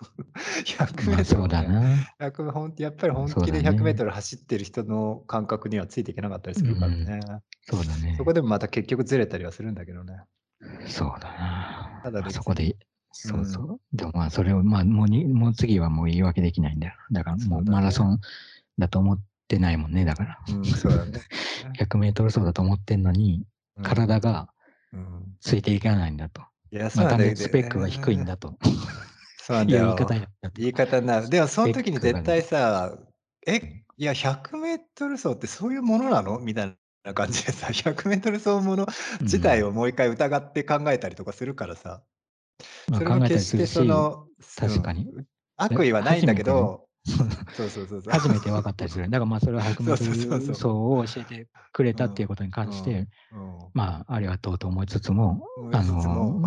[0.64, 2.08] ひゃくメートルもね。
[2.20, 3.98] 100やっぱり本気でひゃくメー。
[3.98, 7.04] トル走ってる人の感覚にはついていけなかったりうんするからうん。
[7.06, 7.20] ね。
[7.64, 8.34] そうだそこね。
[8.36, 10.22] でもまた結局ずれたりはするんだけどね。
[10.88, 12.00] そうだな。
[12.04, 12.74] ただま、そこでうん。
[13.12, 13.80] そうそう。
[13.92, 16.94] でも、まあ、それを、まあ、もうにもう次はもう言い訳できないんだよ。
[17.12, 17.64] だからもう。
[17.66, 18.20] マラソン
[18.78, 20.40] だと思ってないもんね、だから。
[20.48, 21.26] うん、そうだね。
[21.78, 23.46] 100メートル走だと思ってんのに、
[23.78, 23.84] うん。
[23.84, 24.50] 体が
[24.94, 25.38] うん。
[25.42, 26.42] ついていかないんだと。
[26.72, 28.26] いや、そま、うだよ単純にスペックが低いんね。
[28.26, 28.58] だと
[29.38, 30.22] そうなんいう言い方だよ。
[30.22, 31.30] にな言い方になる。
[31.30, 32.98] でもそんスペッ時に絶対さ、
[33.48, 33.86] え、うん。
[33.98, 36.40] いや、100メートル走ってそういうものなの？
[36.40, 38.88] みたいな感じでさ、 100メートル走もの
[39.20, 39.28] うん。
[39.28, 42.04] 自体をもう1回疑って考えたりとかするからさ。
[42.88, 45.08] ま、それも決してその、確かに。
[45.58, 48.14] 悪で、意はないんだけどそうそうそうそう。
[48.14, 49.06] 初めて分かったりする。
[49.10, 50.56] だから、ま、それはひゃくメートそうそうそうルそう。
[50.56, 53.72] 走を教えてくれうん、たっていうことにうん、関して、うん。
[53.74, 55.42] まあ、ありがとうと思いつつも、
[55.74, 55.84] あ。
[55.84, 56.40] の、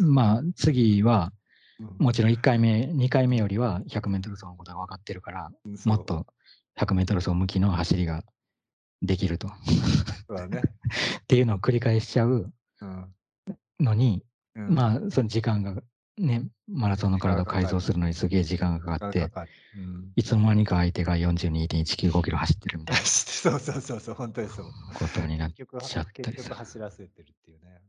[0.00, 1.32] まあ、次は、
[1.80, 1.96] うん。
[1.98, 5.50] もちろん1回目、2回目よりは100メートル走のことが分かってるから。
[5.84, 6.26] もっと
[6.76, 8.22] 100メートル走向きの走りが
[9.02, 9.48] できると。
[11.22, 13.14] っていうのを繰り返しちゃううん。
[13.80, 14.74] のに、うん。
[14.74, 15.82] まあ、その時間が
[16.18, 17.44] ね、マラソンの体を。
[17.44, 19.32] 改造するのにすげえ時間がかか時って。
[19.76, 20.12] うん。
[20.16, 24.66] いつの間にか相手が42.195キロ走ってるみたいな そうそうそうそう、ほんとにそう。
[24.94, 26.04] ことになっちゃったりさ。
[26.12, 27.80] 結局走らせてるっていうね。